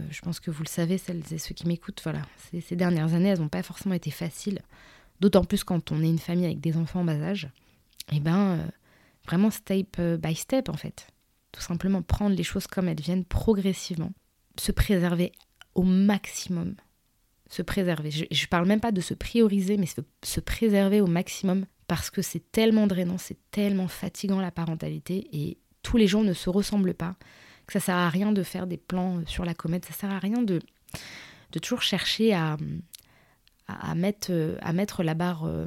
je 0.10 0.22
pense 0.22 0.40
que 0.40 0.52
vous 0.52 0.64
le 0.64 0.70
savez, 0.70 0.98
celles 0.98 1.24
et 1.32 1.38
ceux 1.38 1.54
qui 1.54 1.68
m'écoutent, 1.68 2.02
voilà, 2.04 2.22
ces, 2.62 2.76
dernières 2.76 3.14
années, 3.14 3.30
elles 3.30 3.40
n'ont 3.40 3.50
pas 3.50 3.64
forcément 3.64 3.96
été 3.96 4.12
faciles. 4.12 4.62
D'autant 5.20 5.44
plus 5.44 5.64
quand 5.64 5.92
on 5.92 6.02
est 6.02 6.10
une 6.10 6.20
famille 6.20 6.46
avec 6.46 6.60
des 6.60 6.76
enfants 6.78 7.02
en 7.02 7.06
bas 7.06 7.22
âge. 7.22 7.50
Eh 8.12 8.20
ben, 8.20 8.58
euh, 8.58 8.68
vraiment 9.26 9.50
step 9.50 10.00
by 10.02 10.36
step 10.36 10.70
en 10.70 10.78
fait. 10.78 11.08
Tout 11.52 11.62
simplement 11.62 12.02
prendre 12.02 12.36
les 12.36 12.44
choses 12.44 12.68
comme 12.68 12.90
elles 12.90 13.00
viennent 13.00 13.24
progressivement. 13.24 14.12
Se 14.60 14.72
préserver 14.72 15.32
au 15.74 15.84
maximum. 15.84 16.76
Se 17.50 17.62
préserver. 17.62 18.12
Je 18.12 18.24
ne 18.24 18.48
parle 18.48 18.68
même 18.68 18.82
pas 18.82 18.92
de 18.92 19.02
se 19.02 19.14
prioriser, 19.14 19.78
mais 19.78 19.86
se, 19.86 20.02
se 20.24 20.40
préserver 20.40 21.00
au 21.00 21.08
maximum 21.08 21.66
parce 21.88 22.10
que 22.10 22.22
c'est 22.22 22.52
tellement 22.52 22.88
drainant, 22.88 23.18
c'est 23.18 23.38
tellement 23.52 23.88
fatigant 23.88 24.42
la 24.42 24.52
parentalité 24.52 25.28
et 25.32 25.58
tous 25.82 25.98
les 25.98 26.08
jours 26.08 26.24
ne 26.24 26.34
se 26.34 26.50
ressemblent 26.50 26.96
pas, 26.96 27.16
que 27.66 27.74
ça 27.74 27.80
sert 27.80 27.96
à 27.96 28.10
rien 28.10 28.32
de 28.32 28.44
faire 28.44 28.68
des 28.68 28.78
plans 28.78 29.22
sur 29.26 29.46
la 29.46 29.54
comète, 29.54 29.86
ça 29.86 29.94
sert 29.94 30.12
à 30.12 30.20
rien 30.20 30.42
de, 30.42 30.60
de 31.52 31.60
toujours 31.60 31.82
chercher 31.82 32.34
à, 32.34 32.58
à, 33.68 33.96
mettre, 33.96 34.58
à 34.62 34.74
mettre 34.74 35.04
la 35.04 35.14
barre 35.14 35.46
euh, 35.46 35.66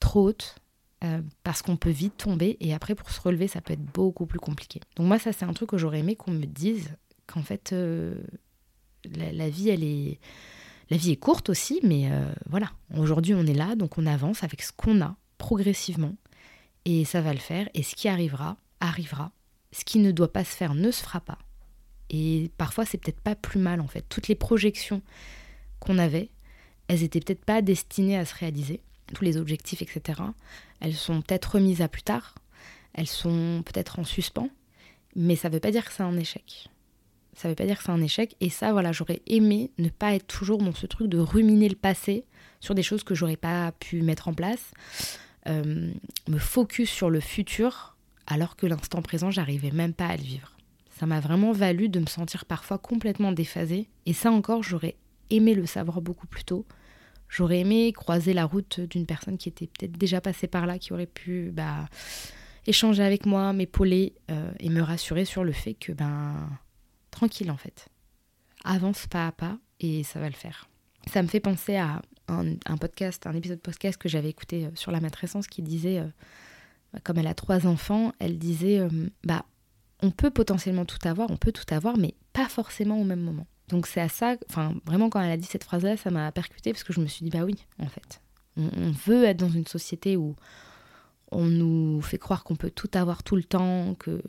trop 0.00 0.28
haute 0.28 0.56
euh, 1.02 1.20
parce 1.42 1.62
qu'on 1.62 1.76
peut 1.76 1.90
vite 1.90 2.16
tomber. 2.16 2.56
Et 2.60 2.74
après 2.74 2.94
pour 2.94 3.10
se 3.10 3.20
relever 3.20 3.48
ça 3.48 3.60
peut 3.60 3.72
être 3.72 3.84
beaucoup 3.84 4.26
plus 4.26 4.40
compliqué. 4.40 4.80
Donc 4.96 5.06
moi 5.06 5.18
ça 5.18 5.32
c'est 5.32 5.44
un 5.44 5.52
truc 5.52 5.70
que 5.70 5.78
j'aurais 5.78 6.00
aimé 6.00 6.16
qu'on 6.16 6.32
me 6.32 6.46
dise 6.46 6.90
qu'en 7.26 7.42
fait 7.42 7.72
euh, 7.72 8.14
la, 9.14 9.48
vie 9.48 9.70
elle 9.70 9.84
est 9.84 10.18
la 10.90 10.96
vie 10.96 11.12
est 11.12 11.16
courte 11.16 11.48
aussi 11.48 11.80
mais 11.82 12.10
voilà. 12.48 12.70
Aujourd'hui 12.96 13.34
on 13.34 13.46
est 13.46 13.54
là 13.54 13.74
donc 13.76 13.98
on 13.98 14.06
avance 14.06 14.44
avec 14.44 14.62
ce 14.62 14.72
qu'on 14.72 15.00
a 15.00 15.16
progressivement. 15.38 16.14
Et 16.86 17.06
ça 17.06 17.22
va 17.22 17.32
le 17.32 17.38
faire. 17.38 17.68
Et 17.72 17.82
ce 17.82 17.94
qui 17.94 18.08
arrivera 18.08 18.56
arrivera. 18.80 19.32
Ce 19.74 19.84
qui 19.84 19.98
ne 19.98 20.12
doit 20.12 20.32
pas 20.32 20.44
se 20.44 20.54
faire 20.54 20.74
ne 20.74 20.92
se 20.92 21.02
fera 21.02 21.20
pas. 21.20 21.38
Et 22.08 22.52
parfois, 22.58 22.84
c'est 22.84 22.96
peut-être 22.96 23.20
pas 23.20 23.34
plus 23.34 23.58
mal 23.58 23.80
en 23.80 23.88
fait. 23.88 24.04
Toutes 24.08 24.28
les 24.28 24.36
projections 24.36 25.02
qu'on 25.80 25.98
avait, 25.98 26.30
elles 26.86 27.02
étaient 27.02 27.18
peut-être 27.18 27.44
pas 27.44 27.60
destinées 27.60 28.16
à 28.16 28.24
se 28.24 28.34
réaliser. 28.36 28.80
Tous 29.14 29.24
les 29.24 29.36
objectifs, 29.36 29.82
etc. 29.82 30.20
Elles 30.80 30.94
sont 30.94 31.22
peut-être 31.22 31.56
remises 31.56 31.82
à 31.82 31.88
plus 31.88 32.02
tard. 32.02 32.36
Elles 32.92 33.08
sont 33.08 33.64
peut-être 33.66 33.98
en 33.98 34.04
suspens. 34.04 34.48
Mais 35.16 35.34
ça 35.34 35.48
ne 35.48 35.54
veut 35.54 35.60
pas 35.60 35.72
dire 35.72 35.84
que 35.84 35.92
c'est 35.92 36.04
un 36.04 36.16
échec. 36.16 36.68
Ça 37.34 37.48
ne 37.48 37.52
veut 37.52 37.56
pas 37.56 37.66
dire 37.66 37.78
que 37.78 37.82
c'est 37.82 37.90
un 37.90 38.00
échec. 38.00 38.36
Et 38.40 38.50
ça, 38.50 38.72
voilà, 38.72 38.92
j'aurais 38.92 39.22
aimé 39.26 39.72
ne 39.78 39.88
pas 39.88 40.14
être 40.14 40.28
toujours 40.28 40.58
dans 40.58 40.74
ce 40.74 40.86
truc 40.86 41.08
de 41.08 41.18
ruminer 41.18 41.68
le 41.68 41.74
passé 41.74 42.24
sur 42.60 42.76
des 42.76 42.84
choses 42.84 43.02
que 43.02 43.16
j'aurais 43.16 43.36
pas 43.36 43.72
pu 43.72 44.02
mettre 44.02 44.28
en 44.28 44.34
place. 44.34 44.70
Euh, 45.48 45.92
me 46.28 46.38
focus 46.38 46.90
sur 46.90 47.10
le 47.10 47.18
futur 47.18 47.93
alors 48.26 48.56
que 48.56 48.66
l'instant 48.66 49.02
présent, 49.02 49.30
j'arrivais 49.30 49.70
même 49.70 49.94
pas 49.94 50.06
à 50.06 50.16
le 50.16 50.22
vivre. 50.22 50.56
Ça 50.98 51.06
m'a 51.06 51.20
vraiment 51.20 51.52
valu 51.52 51.88
de 51.88 52.00
me 52.00 52.06
sentir 52.06 52.44
parfois 52.44 52.78
complètement 52.78 53.32
déphasée, 53.32 53.88
et 54.06 54.12
ça 54.12 54.30
encore, 54.30 54.62
j'aurais 54.62 54.96
aimé 55.30 55.54
le 55.54 55.66
savoir 55.66 56.00
beaucoup 56.00 56.26
plus 56.26 56.44
tôt. 56.44 56.66
J'aurais 57.28 57.60
aimé 57.60 57.92
croiser 57.92 58.32
la 58.32 58.44
route 58.44 58.80
d'une 58.80 59.06
personne 59.06 59.38
qui 59.38 59.48
était 59.48 59.66
peut-être 59.66 59.98
déjà 59.98 60.20
passée 60.20 60.46
par 60.46 60.66
là, 60.66 60.78
qui 60.78 60.92
aurait 60.92 61.06
pu 61.06 61.50
bah, 61.52 61.88
échanger 62.66 63.02
avec 63.02 63.26
moi, 63.26 63.52
m'épauler 63.52 64.14
euh, 64.30 64.52
et 64.60 64.68
me 64.68 64.80
rassurer 64.80 65.24
sur 65.24 65.42
le 65.42 65.52
fait 65.52 65.74
que, 65.74 65.92
ben, 65.92 66.48
tranquille 67.10 67.50
en 67.50 67.56
fait. 67.56 67.88
Avance 68.64 69.06
pas 69.06 69.26
à 69.26 69.32
pas 69.32 69.58
et 69.80 70.04
ça 70.04 70.20
va 70.20 70.28
le 70.28 70.34
faire. 70.34 70.68
Ça 71.12 71.22
me 71.22 71.28
fait 71.28 71.40
penser 71.40 71.76
à 71.76 72.02
un, 72.28 72.76
podcast, 72.78 73.26
un 73.26 73.34
épisode 73.34 73.60
podcast 73.60 73.98
que 73.98 74.08
j'avais 74.08 74.30
écouté 74.30 74.66
euh, 74.66 74.70
sur 74.74 74.90
la 74.90 75.00
matrescence 75.00 75.46
qui 75.46 75.62
disait 75.62 75.98
euh, 75.98 76.08
comme 77.02 77.18
elle 77.18 77.26
a 77.26 77.34
trois 77.34 77.66
enfants, 77.66 78.12
elle 78.18 78.38
disait 78.38 78.78
euh, 78.78 78.88
bah 79.24 79.44
on 80.02 80.10
peut 80.10 80.30
potentiellement 80.30 80.84
tout 80.84 80.98
avoir, 81.04 81.30
on 81.30 81.36
peut 81.36 81.52
tout 81.52 81.72
avoir, 81.72 81.96
mais 81.96 82.14
pas 82.32 82.48
forcément 82.48 83.00
au 83.00 83.04
même 83.04 83.20
moment. 83.20 83.46
Donc 83.68 83.86
c'est 83.86 84.00
à 84.00 84.08
ça, 84.08 84.36
enfin 84.50 84.74
vraiment 84.84 85.08
quand 85.08 85.20
elle 85.20 85.30
a 85.30 85.36
dit 85.36 85.46
cette 85.46 85.64
phrase-là, 85.64 85.96
ça 85.96 86.10
m'a 86.10 86.30
percuté 86.32 86.72
parce 86.72 86.84
que 86.84 86.92
je 86.92 87.00
me 87.00 87.06
suis 87.06 87.24
dit 87.24 87.30
bah 87.30 87.44
oui, 87.44 87.64
en 87.78 87.86
fait, 87.86 88.20
on, 88.56 88.90
veut 89.06 89.24
être 89.24 89.38
dans 89.38 89.48
une 89.48 89.66
société 89.66 90.16
où 90.16 90.36
on 91.32 91.46
nous 91.46 92.00
fait 92.02 92.18
croire 92.18 92.44
qu'on 92.44 92.56
peut 92.56 92.70
tout 92.70 92.90
avoir 92.94 93.22
tout 93.22 93.36
le 93.36 93.44
temps, 93.44 93.94
que 93.94 94.22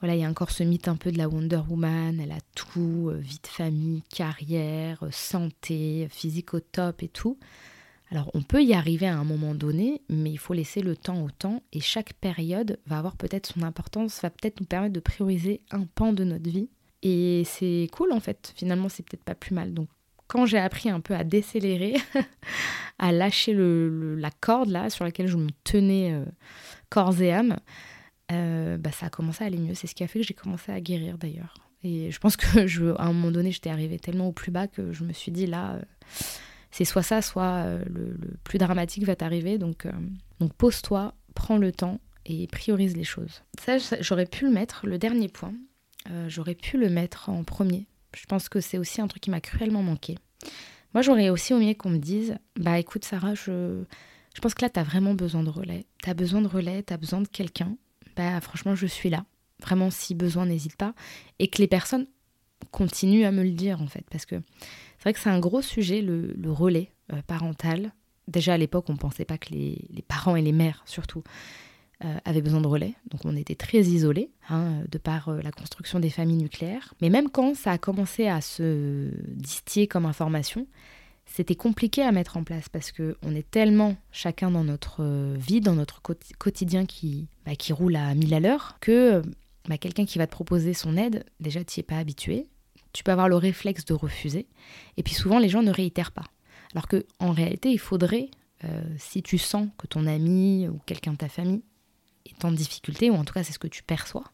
voilà, 0.00 0.14
il 0.14 0.20
y 0.20 0.24
a 0.24 0.28
encore 0.28 0.50
ce 0.50 0.62
mythe 0.62 0.86
un 0.86 0.96
peu 0.96 1.10
de 1.10 1.18
la 1.18 1.28
Wonder 1.28 1.62
Woman, 1.68 2.20
elle 2.20 2.30
a 2.30 2.40
tout, 2.54 3.08
euh, 3.10 3.16
vie 3.16 3.40
de 3.42 3.48
famille, 3.48 4.02
carrière, 4.02 5.02
euh, 5.02 5.10
santé, 5.10 6.06
physique 6.10 6.54
au 6.54 6.60
top 6.60 7.02
et 7.02 7.08
tout. 7.08 7.36
Alors 8.10 8.30
on 8.34 8.42
peut 8.42 8.62
y 8.62 8.72
arriver 8.72 9.06
à 9.06 9.18
un 9.18 9.24
moment 9.24 9.54
donné, 9.54 10.02
mais 10.08 10.30
il 10.30 10.38
faut 10.38 10.54
laisser 10.54 10.80
le 10.80 10.96
temps 10.96 11.22
au 11.22 11.30
temps 11.30 11.62
et 11.72 11.80
chaque 11.80 12.14
période 12.14 12.78
va 12.86 12.98
avoir 12.98 13.16
peut-être 13.16 13.46
son 13.46 13.62
importance, 13.62 14.22
va 14.22 14.30
peut-être 14.30 14.60
nous 14.60 14.66
permettre 14.66 14.94
de 14.94 15.00
prioriser 15.00 15.60
un 15.70 15.84
pan 15.84 16.12
de 16.12 16.24
notre 16.24 16.48
vie. 16.48 16.70
Et 17.02 17.42
c'est 17.44 17.88
cool 17.92 18.12
en 18.12 18.20
fait, 18.20 18.52
finalement 18.56 18.88
c'est 18.88 19.04
peut-être 19.04 19.24
pas 19.24 19.34
plus 19.34 19.54
mal. 19.54 19.74
Donc 19.74 19.88
quand 20.26 20.46
j'ai 20.46 20.58
appris 20.58 20.90
un 20.90 21.00
peu 21.00 21.14
à 21.14 21.24
décélérer, 21.24 21.96
à 22.98 23.12
lâcher 23.12 23.54
la 23.54 24.30
corde 24.30 24.70
là 24.70 24.90
sur 24.90 25.04
laquelle 25.04 25.28
je 25.28 25.36
me 25.36 25.50
tenais 25.64 26.12
euh, 26.12 26.24
corps 26.90 27.20
et 27.20 27.32
âme, 27.32 27.58
euh, 28.30 28.76
bah, 28.76 28.92
ça 28.92 29.06
a 29.06 29.10
commencé 29.10 29.44
à 29.44 29.46
aller 29.46 29.58
mieux. 29.58 29.74
C'est 29.74 29.86
ce 29.86 29.94
qui 29.94 30.04
a 30.04 30.08
fait 30.08 30.20
que 30.20 30.26
j'ai 30.26 30.34
commencé 30.34 30.70
à 30.72 30.80
guérir 30.80 31.18
d'ailleurs. 31.18 31.54
Et 31.82 32.10
je 32.10 32.18
pense 32.18 32.36
que 32.36 32.66
je, 32.66 32.86
à 32.96 33.04
un 33.04 33.12
moment 33.12 33.30
donné, 33.30 33.52
j'étais 33.52 33.70
arrivée 33.70 33.98
tellement 33.98 34.28
au 34.28 34.32
plus 34.32 34.50
bas 34.50 34.66
que 34.66 34.92
je 34.92 35.04
me 35.04 35.12
suis 35.12 35.32
dit 35.32 35.46
là, 35.46 35.74
euh, 35.74 35.82
c'est 36.70 36.84
soit 36.84 37.02
ça, 37.02 37.22
soit 37.22 37.64
euh, 37.64 37.82
le, 37.86 38.16
plus 38.44 38.58
dramatique 38.58 39.04
va 39.04 39.16
t'arriver. 39.16 39.58
Donc, 39.58 39.86
euh, 39.86 39.92
donc 40.40 40.52
pose-toi, 40.54 41.14
prends 41.34 41.58
le 41.58 41.72
temps 41.72 42.00
et 42.26 42.46
priorise 42.46 42.96
les 42.96 43.04
choses. 43.04 43.42
Ça, 43.60 43.78
j'aurais 44.00 44.26
pu 44.26 44.44
le 44.44 44.50
mettre, 44.50 44.86
le 44.86 44.98
dernier 44.98 45.28
point, 45.28 45.54
euh, 46.10 46.28
j'aurais 46.28 46.54
pu 46.54 46.78
le 46.78 46.88
mettre 46.88 47.28
en 47.28 47.44
premier. 47.44 47.86
Je 48.14 48.24
pense 48.26 48.48
que 48.48 48.60
c'est 48.60 48.78
aussi 48.78 49.00
un 49.00 49.08
truc 49.08 49.22
qui 49.22 49.30
m'a 49.30 49.40
cruellement 49.40 49.82
manqué. 49.82 50.16
Moi, 50.94 51.02
j'aurais 51.02 51.28
aussi 51.28 51.52
aimé 51.52 51.74
qu'on 51.74 51.90
me 51.90 51.98
dise, 51.98 52.36
bah 52.56 52.78
écoute 52.78 53.04
Sarah, 53.04 53.34
je, 53.34 53.82
je 54.34 54.40
pense 54.40 54.54
que 54.54 54.62
là, 54.62 54.70
tu 54.70 54.80
as 54.80 54.84
vraiment 54.84 55.14
besoin 55.14 55.42
de 55.42 55.50
relais. 55.50 55.86
Tu 56.02 56.08
as 56.08 56.14
besoin 56.14 56.40
de 56.40 56.48
relais, 56.48 56.82
tu 56.82 56.92
as 56.92 56.96
besoin 56.96 57.20
de 57.20 57.28
quelqu'un. 57.28 57.76
Bah 58.16 58.40
franchement, 58.40 58.74
je 58.74 58.86
suis 58.86 59.10
là. 59.10 59.24
Vraiment, 59.60 59.90
si 59.90 60.14
besoin, 60.14 60.46
n'hésite 60.46 60.76
pas. 60.76 60.94
Et 61.38 61.48
que 61.48 61.60
les 61.60 61.66
personnes 61.66 62.06
continuent 62.70 63.24
à 63.24 63.32
me 63.32 63.42
le 63.42 63.50
dire, 63.50 63.82
en 63.82 63.86
fait. 63.86 64.04
Parce 64.10 64.26
que 64.26 64.40
c'est 64.98 65.04
vrai 65.04 65.12
que 65.12 65.20
c'est 65.20 65.30
un 65.30 65.38
gros 65.38 65.62
sujet, 65.62 66.02
le, 66.02 66.34
relais 66.46 66.90
euh, 67.12 67.22
parental. 67.26 67.92
Déjà 68.26 68.54
à 68.54 68.56
l'époque, 68.56 68.86
on 68.88 68.94
ne 68.94 68.98
pensait 68.98 69.24
pas 69.24 69.38
que 69.38 69.50
les, 69.50 70.04
parents 70.06 70.36
et 70.36 70.42
les 70.42 70.52
mères, 70.52 70.82
surtout, 70.86 71.22
euh, 72.04 72.16
avaient 72.24 72.42
besoin 72.42 72.60
de 72.60 72.66
relais. 72.66 72.94
Donc 73.10 73.24
on 73.24 73.36
était 73.36 73.54
très 73.54 73.80
isolés, 73.80 74.30
hein, 74.50 74.82
de 74.90 74.98
par 74.98 75.28
euh, 75.28 75.40
la 75.40 75.52
construction 75.52 76.00
des 76.00 76.10
familles 76.10 76.38
nucléaires. 76.38 76.94
Mais 77.00 77.10
même 77.10 77.30
quand 77.30 77.54
ça 77.54 77.72
a 77.72 77.78
commencé 77.78 78.26
à 78.26 78.40
se 78.40 79.10
distiller 79.28 79.86
comme 79.86 80.04
information, 80.04 80.66
c'était 81.26 81.54
compliqué 81.54 82.02
à 82.02 82.10
mettre 82.10 82.36
en 82.36 82.42
place 82.42 82.68
parce 82.68 82.90
qu'on 82.90 83.34
est 83.34 83.48
tellement 83.48 83.96
chacun 84.10 84.50
dans 84.50 84.64
notre 84.64 85.04
vie, 85.36 85.60
dans 85.60 85.74
notre 85.74 86.02
quotidien 86.38 86.86
qui, 86.86 87.28
bah, 87.46 87.54
qui 87.54 87.72
roule 87.72 87.96
à 87.96 88.14
mille 88.14 88.34
à 88.34 88.40
l'heure, 88.40 88.78
que 88.80 89.22
bah, 89.68 89.78
quelqu'un 89.78 90.06
qui 90.06 90.18
va 90.18 90.26
te 90.26 90.32
proposer 90.32 90.72
son 90.72 90.96
aide, 90.96 91.24
déjà 91.38 91.62
tu 91.62 91.78
n'y 91.78 91.82
es 91.82 91.84
pas 91.84 91.98
habitué, 91.98 92.46
tu 92.92 93.04
peux 93.04 93.12
avoir 93.12 93.28
le 93.28 93.36
réflexe 93.36 93.84
de 93.84 93.94
refuser. 93.94 94.46
Et 94.96 95.02
puis 95.02 95.14
souvent, 95.14 95.38
les 95.38 95.48
gens 95.48 95.62
ne 95.62 95.70
réitèrent 95.70 96.12
pas. 96.12 96.24
Alors 96.74 96.88
que 96.88 97.06
en 97.18 97.32
réalité, 97.32 97.70
il 97.70 97.78
faudrait, 97.78 98.30
euh, 98.64 98.82
si 98.98 99.22
tu 99.22 99.38
sens 99.38 99.68
que 99.78 99.86
ton 99.86 100.06
ami 100.06 100.68
ou 100.68 100.80
quelqu'un 100.86 101.12
de 101.12 101.18
ta 101.18 101.28
famille 101.28 101.62
est 102.26 102.44
en 102.44 102.52
difficulté, 102.52 103.10
ou 103.10 103.14
en 103.14 103.24
tout 103.24 103.34
cas 103.34 103.42
c'est 103.42 103.52
ce 103.52 103.58
que 103.58 103.68
tu 103.68 103.82
perçois, 103.82 104.24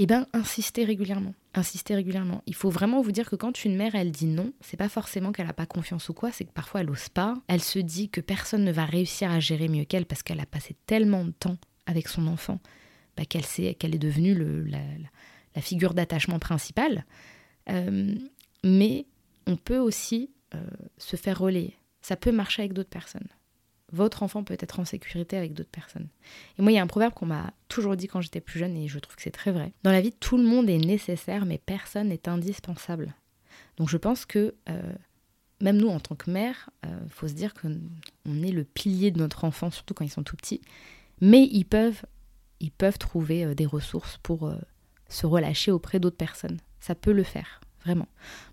eh 0.00 0.06
bien, 0.06 0.26
insister 0.32 0.84
régulièrement. 0.84 1.34
Insister 1.54 1.96
régulièrement. 1.96 2.42
Il 2.46 2.54
faut 2.54 2.70
vraiment 2.70 3.02
vous 3.02 3.10
dire 3.10 3.28
que 3.28 3.34
quand 3.34 3.64
une 3.64 3.76
mère, 3.76 3.96
elle 3.96 4.12
dit 4.12 4.26
non, 4.26 4.52
c'est 4.60 4.76
pas 4.76 4.88
forcément 4.88 5.32
qu'elle 5.32 5.48
n'a 5.48 5.52
pas 5.52 5.66
confiance 5.66 6.08
ou 6.08 6.14
quoi, 6.14 6.30
c'est 6.30 6.44
que 6.44 6.52
parfois 6.52 6.82
elle 6.82 6.90
ose 6.90 7.08
pas. 7.08 7.34
Elle 7.48 7.62
se 7.62 7.80
dit 7.80 8.08
que 8.08 8.20
personne 8.20 8.64
ne 8.64 8.70
va 8.70 8.84
réussir 8.84 9.30
à 9.30 9.40
gérer 9.40 9.66
mieux 9.68 9.84
qu'elle 9.84 10.06
parce 10.06 10.22
qu'elle 10.22 10.38
a 10.38 10.46
passé 10.46 10.76
tellement 10.86 11.24
de 11.24 11.32
temps 11.32 11.56
avec 11.86 12.06
son 12.06 12.28
enfant 12.28 12.60
bah, 13.16 13.24
qu'elle 13.24 13.44
qu'elle 13.74 13.94
est 13.94 13.98
devenue 13.98 14.34
le, 14.34 14.62
la, 14.62 14.78
la, 15.56 15.60
figure 15.60 15.94
d'attachement 15.94 16.38
principale. 16.38 17.04
Euh, 17.70 18.14
mais 18.64 19.06
on 19.46 19.56
peut 19.56 19.78
aussi 19.78 20.30
euh, 20.54 20.60
se 20.98 21.16
faire 21.16 21.38
relayer. 21.38 21.76
Ça 22.02 22.16
peut 22.16 22.32
marcher 22.32 22.62
avec 22.62 22.72
d'autres 22.72 22.88
personnes. 22.88 23.28
Votre 23.92 24.22
enfant 24.22 24.44
peut 24.44 24.56
être 24.58 24.80
en 24.80 24.84
sécurité 24.84 25.36
avec 25.36 25.54
d'autres 25.54 25.70
personnes. 25.70 26.08
Et 26.58 26.62
moi, 26.62 26.72
il 26.72 26.74
y 26.74 26.78
a 26.78 26.82
un 26.82 26.86
proverbe 26.86 27.14
qu'on 27.14 27.26
m'a 27.26 27.52
toujours 27.68 27.96
dit 27.96 28.06
quand 28.06 28.20
j'étais 28.20 28.40
plus 28.40 28.58
jeune 28.58 28.76
et 28.76 28.86
je 28.86 28.98
trouve 28.98 29.16
que 29.16 29.22
c'est 29.22 29.30
très 29.30 29.50
vrai. 29.50 29.72
Dans 29.82 29.92
la 29.92 30.02
vie, 30.02 30.12
tout 30.12 30.36
le 30.36 30.44
monde 30.44 30.68
est 30.68 30.78
nécessaire, 30.78 31.46
mais 31.46 31.58
personne 31.58 32.08
n'est 32.08 32.28
indispensable. 32.28 33.14
Donc 33.78 33.88
je 33.88 33.96
pense 33.96 34.26
que 34.26 34.54
euh, 34.68 34.92
même 35.62 35.78
nous, 35.78 35.88
en 35.88 36.00
tant 36.00 36.14
que 36.16 36.30
mère, 36.30 36.68
il 36.84 37.10
faut 37.10 37.28
se 37.28 37.32
dire 37.32 37.54
qu'on 37.54 38.42
est 38.42 38.52
le 38.52 38.64
pilier 38.64 39.10
de 39.10 39.18
notre 39.18 39.44
enfant, 39.44 39.70
surtout 39.70 39.94
quand 39.94 40.04
ils 40.04 40.10
sont 40.10 40.22
tout 40.22 40.36
petits. 40.36 40.60
Mais 41.20 41.48
ils 41.50 41.64
peuvent, 41.64 42.02
ils 42.60 42.70
peuvent 42.70 42.98
trouver 42.98 43.54
des 43.54 43.66
ressources 43.66 44.18
pour 44.18 44.52
se 45.08 45.26
relâcher 45.26 45.72
auprès 45.72 45.98
d'autres 45.98 46.16
personnes. 46.16 46.58
Ça 46.80 46.94
peut 46.94 47.12
le 47.12 47.22
faire, 47.22 47.60
vraiment. 47.84 48.08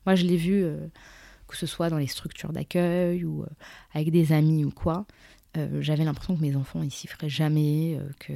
Moi, 0.06 0.16
je 0.16 0.26
l'ai 0.26 0.38
vu, 0.38 0.64
euh, 0.64 0.88
que 1.48 1.58
ce 1.58 1.66
soit 1.66 1.90
dans 1.90 1.98
les 1.98 2.08
structures 2.08 2.52
d'accueil 2.52 3.24
ou 3.24 3.44
euh, 3.44 3.48
avec 3.94 4.12
des 4.12 4.32
amis 4.32 4.66
ou 4.66 4.72
quoi. 4.72 5.06
Euh, 5.58 5.82
j'avais 5.82 6.04
l'impression 6.04 6.36
que 6.36 6.42
mes 6.42 6.56
enfants, 6.56 6.82
ils 6.82 6.92
s'y 6.92 7.08
feraient 7.08 7.30
jamais, 7.30 8.00
que, 8.20 8.34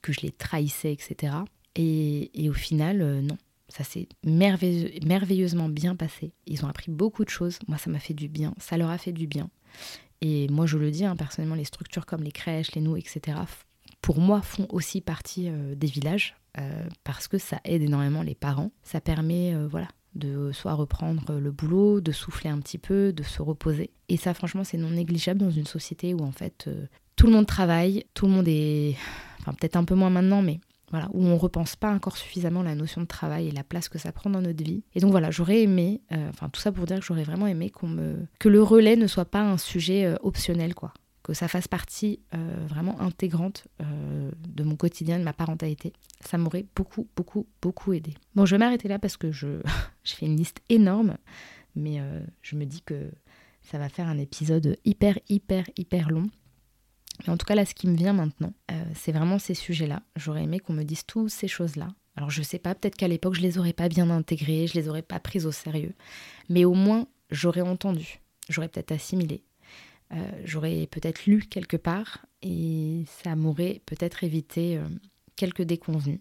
que 0.00 0.12
je 0.12 0.20
les 0.20 0.30
trahissais, 0.30 0.92
etc. 0.92 1.34
Et, 1.76 2.48
au 2.48 2.54
final, 2.54 3.20
non. 3.20 3.36
Ça 3.70 3.84
s'est 3.84 4.08
merveilleusement 4.24 5.68
bien 5.68 5.94
passé. 5.94 6.32
Ils 6.46 6.64
ont 6.64 6.68
appris 6.68 6.90
beaucoup 6.90 7.22
de 7.22 7.28
choses. 7.28 7.58
Moi, 7.68 7.76
ça 7.76 7.90
m'a 7.90 7.98
fait 7.98 8.14
du 8.14 8.26
bien. 8.26 8.54
Ça 8.56 8.78
leur 8.78 8.88
a 8.88 8.96
fait 8.96 9.12
du 9.12 9.26
bien. 9.26 9.50
Et 10.22 10.48
moi, 10.48 10.64
je 10.64 10.78
le 10.78 10.90
dis, 10.90 11.04
hein, 11.04 11.14
personnellement, 11.16 11.54
les 11.54 11.66
structures 11.66 12.06
comme 12.06 12.22
les 12.22 12.32
crèches, 12.32 12.72
les 12.74 12.80
nous, 12.80 12.96
etc., 12.96 13.36
pour 14.00 14.20
moi, 14.20 14.40
font 14.40 14.66
aussi 14.70 15.02
partie 15.02 15.50
des 15.50 15.86
villages 15.86 16.37
parce 17.04 17.28
que 17.28 17.38
ça 17.38 17.60
aide 17.64 17.82
énormément 17.82 18.22
les 18.22 18.34
parents. 18.34 18.70
Ça 18.82 19.00
permet, 19.00 19.54
voilà, 19.66 19.88
de 20.14 20.50
soit 20.52 20.74
reprendre 20.74 21.38
le 21.38 21.50
boulot, 21.50 22.00
de 22.00 22.12
souffler 22.12 22.50
un 22.50 22.58
petit 22.58 22.78
peu, 22.78 23.12
de 23.12 23.22
se 23.22 23.42
reposer. 23.42 23.90
Et 24.08 24.16
ça, 24.16 24.34
franchement, 24.34 24.64
c'est 24.64 24.78
non 24.78 24.90
négligeable 24.90 25.40
dans 25.40 25.50
une 25.50 25.66
société 25.66 26.14
où 26.14 26.20
en 26.20 26.32
fait 26.32 26.68
tout 27.18 27.26
le 27.26 27.32
monde 27.32 27.46
travaille, 27.46 28.04
tout 28.14 28.26
le 28.26 28.32
monde 28.32 28.48
est, 28.48 28.96
enfin 29.40 29.52
peut-être 29.52 29.76
un 29.76 29.84
peu 29.84 29.94
moins 29.94 30.10
maintenant, 30.10 30.40
mais 30.40 30.60
voilà, 30.90 31.08
où 31.12 31.24
on 31.26 31.36
repense 31.36 31.76
pas 31.76 31.90
encore 31.90 32.16
suffisamment 32.16 32.62
la 32.62 32.74
notion 32.74 33.00
de 33.00 33.06
travail 33.06 33.48
et 33.48 33.50
la 33.50 33.64
place 33.64 33.88
que 33.88 33.98
ça 33.98 34.12
prend 34.12 34.30
dans 34.30 34.40
notre 34.40 34.62
vie. 34.62 34.84
Et 34.94 35.00
donc 35.00 35.10
voilà, 35.10 35.30
j'aurais 35.30 35.62
aimé, 35.62 36.00
euh, 36.12 36.28
enfin 36.30 36.48
tout 36.48 36.60
ça 36.60 36.72
pour 36.72 36.86
dire 36.86 37.00
que 37.00 37.04
j'aurais 37.04 37.24
vraiment 37.24 37.46
aimé 37.46 37.70
me, 37.82 38.26
que 38.38 38.48
le 38.48 38.62
relais 38.62 38.96
ne 38.96 39.06
soit 39.06 39.26
pas 39.26 39.42
un 39.42 39.58
sujet 39.58 40.06
euh, 40.06 40.16
optionnel, 40.22 40.74
quoi, 40.74 40.94
que 41.28 41.38
ça 41.38 41.48
fasse 41.48 41.68
partie 41.68 42.20
euh, 42.34 42.66
vraiment 42.68 43.00
intégrante 43.00 43.68
de 43.80 44.62
mon 44.64 44.76
quotidien, 44.76 45.18
de 45.18 45.24
ma 45.24 45.32
parentalité. 45.32 45.92
Ça 46.20 46.38
m'aurait 46.38 46.66
beaucoup, 46.74 47.06
beaucoup, 47.16 47.46
beaucoup 47.62 47.92
aidé. 47.92 48.14
Bon, 48.34 48.44
je 48.46 48.56
vais 48.56 48.58
m'arrêter 48.58 48.88
là 48.88 48.98
parce 48.98 49.16
que 49.16 49.30
je, 49.30 49.60
je 50.04 50.14
fais 50.14 50.26
une 50.26 50.36
liste 50.36 50.60
énorme, 50.68 51.16
mais 51.76 52.00
je 52.42 52.56
me 52.56 52.64
dis 52.64 52.82
que 52.82 53.10
ça 53.62 53.78
va 53.78 53.88
faire 53.88 54.08
un 54.08 54.18
épisode 54.18 54.76
hyper, 54.84 55.18
hyper, 55.28 55.64
hyper 55.76 56.10
long. 56.10 56.28
Mais 57.26 57.32
en 57.32 57.36
tout 57.36 57.46
cas, 57.46 57.54
là, 57.54 57.64
ce 57.64 57.74
qui 57.74 57.88
me 57.88 57.96
vient 57.96 58.12
maintenant, 58.12 58.52
euh, 58.70 58.84
c'est 58.94 59.12
vraiment 59.12 59.38
ces 59.38 59.54
sujets-là. 59.54 60.02
J'aurais 60.16 60.44
aimé 60.44 60.60
qu'on 60.60 60.72
me 60.72 60.84
dise 60.84 61.04
toutes 61.04 61.30
ces 61.30 61.48
choses-là. 61.48 61.88
Alors, 62.16 62.30
je 62.30 62.42
sais 62.42 62.58
pas, 62.58 62.74
peut-être 62.74 62.96
qu'à 62.96 63.08
l'époque, 63.08 63.34
je 63.34 63.40
les 63.40 63.58
aurais 63.58 63.72
pas 63.72 63.88
bien 63.88 64.10
intégrées, 64.10 64.66
je 64.66 64.74
les 64.74 64.88
aurais 64.88 65.02
pas 65.02 65.20
prises 65.20 65.46
au 65.46 65.52
sérieux. 65.52 65.94
Mais 66.48 66.64
au 66.64 66.74
moins, 66.74 67.06
j'aurais 67.30 67.60
entendu, 67.60 68.20
j'aurais 68.48 68.68
peut-être 68.68 68.92
assimilé, 68.92 69.42
euh, 69.44 69.47
j'aurais 70.44 70.88
peut-être 70.90 71.26
lu 71.26 71.42
quelque 71.42 71.76
part 71.76 72.26
et 72.42 73.04
ça 73.22 73.36
m'aurait 73.36 73.82
peut-être 73.86 74.24
évité 74.24 74.78
euh, 74.78 74.88
quelques 75.36 75.62
déconvenus. 75.62 76.20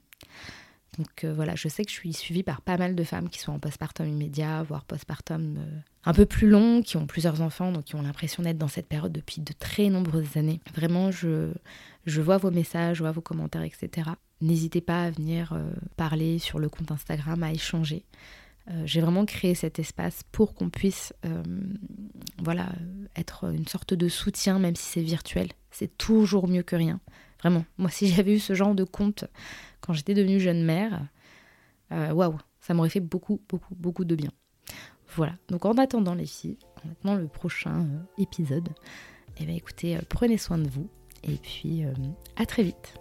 Donc 0.97 1.23
euh, 1.23 1.33
voilà, 1.33 1.55
je 1.55 1.67
sais 1.67 1.85
que 1.85 1.91
je 1.91 1.95
suis 1.95 2.13
suivie 2.13 2.43
par 2.43 2.61
pas 2.61 2.77
mal 2.77 2.95
de 2.95 3.03
femmes 3.03 3.29
qui 3.29 3.39
sont 3.39 3.51
en 3.51 3.59
postpartum 3.59 4.07
immédiat, 4.07 4.63
voire 4.63 4.83
postpartum 4.83 5.57
euh, 5.57 5.79
un 6.05 6.13
peu 6.13 6.25
plus 6.25 6.47
long, 6.47 6.81
qui 6.81 6.97
ont 6.97 7.05
plusieurs 7.05 7.41
enfants, 7.41 7.71
donc 7.71 7.85
qui 7.85 7.95
ont 7.95 8.01
l'impression 8.01 8.41
d'être 8.41 8.57
dans 8.57 8.67
cette 8.67 8.87
période 8.87 9.11
depuis 9.11 9.41
de 9.41 9.53
très 9.53 9.89
nombreuses 9.89 10.37
années. 10.37 10.59
Vraiment, 10.73 11.11
je, 11.11 11.51
je 12.05 12.21
vois 12.21 12.37
vos 12.37 12.51
messages, 12.51 12.97
je 12.97 13.03
vois 13.03 13.11
vos 13.11 13.21
commentaires, 13.21 13.63
etc. 13.63 14.09
N'hésitez 14.41 14.81
pas 14.81 15.03
à 15.03 15.11
venir 15.11 15.53
euh, 15.53 15.69
parler 15.97 16.39
sur 16.39 16.57
le 16.57 16.69
compte 16.69 16.91
Instagram, 16.91 17.43
à 17.43 17.51
échanger. 17.51 18.03
J'ai 18.83 18.99
vraiment 18.99 19.25
créé 19.25 19.55
cet 19.55 19.79
espace 19.79 20.23
pour 20.31 20.53
qu'on 20.53 20.69
puisse 20.69 21.13
voilà, 22.43 22.67
être 23.15 23.53
une 23.53 23.67
sorte 23.67 23.93
de 23.93 24.07
soutien, 24.09 24.59
même 24.59 24.75
si 24.75 24.83
c'est 24.83 25.01
virtuel. 25.01 25.49
C'est 25.71 25.97
toujours 25.97 26.47
mieux 26.47 26.63
que 26.63 26.75
rien. 26.75 26.99
Vraiment. 27.39 27.65
Moi, 27.77 27.89
si 27.89 28.07
j'avais 28.13 28.35
eu 28.35 28.39
ce 28.39 28.53
genre 28.53 28.75
de 28.75 28.83
compte 28.83 29.25
quand 29.81 29.93
j'étais 29.93 30.13
devenue 30.13 30.39
jeune 30.39 30.63
mère, 30.63 31.07
euh, 31.91 32.11
waouh, 32.11 32.37
ça 32.59 32.73
m'aurait 32.73 32.89
fait 32.89 32.99
beaucoup, 32.99 33.41
beaucoup, 33.49 33.75
beaucoup 33.75 34.05
de 34.05 34.15
bien. 34.15 34.31
Voilà. 35.15 35.33
Donc 35.49 35.65
en 35.65 35.73
attendant 35.73 36.15
les 36.15 36.25
filles, 36.25 36.57
en 36.83 36.91
attendant 36.91 37.15
le 37.15 37.27
prochain 37.27 37.81
euh, 37.81 38.21
épisode, 38.21 38.69
eh 39.39 39.45
bien 39.45 39.55
écoutez, 39.55 39.95
euh, 39.97 40.01
prenez 40.09 40.37
soin 40.37 40.57
de 40.57 40.69
vous 40.69 40.89
et 41.23 41.37
puis 41.37 41.83
à 42.35 42.45
très 42.45 42.63
vite. 42.63 42.93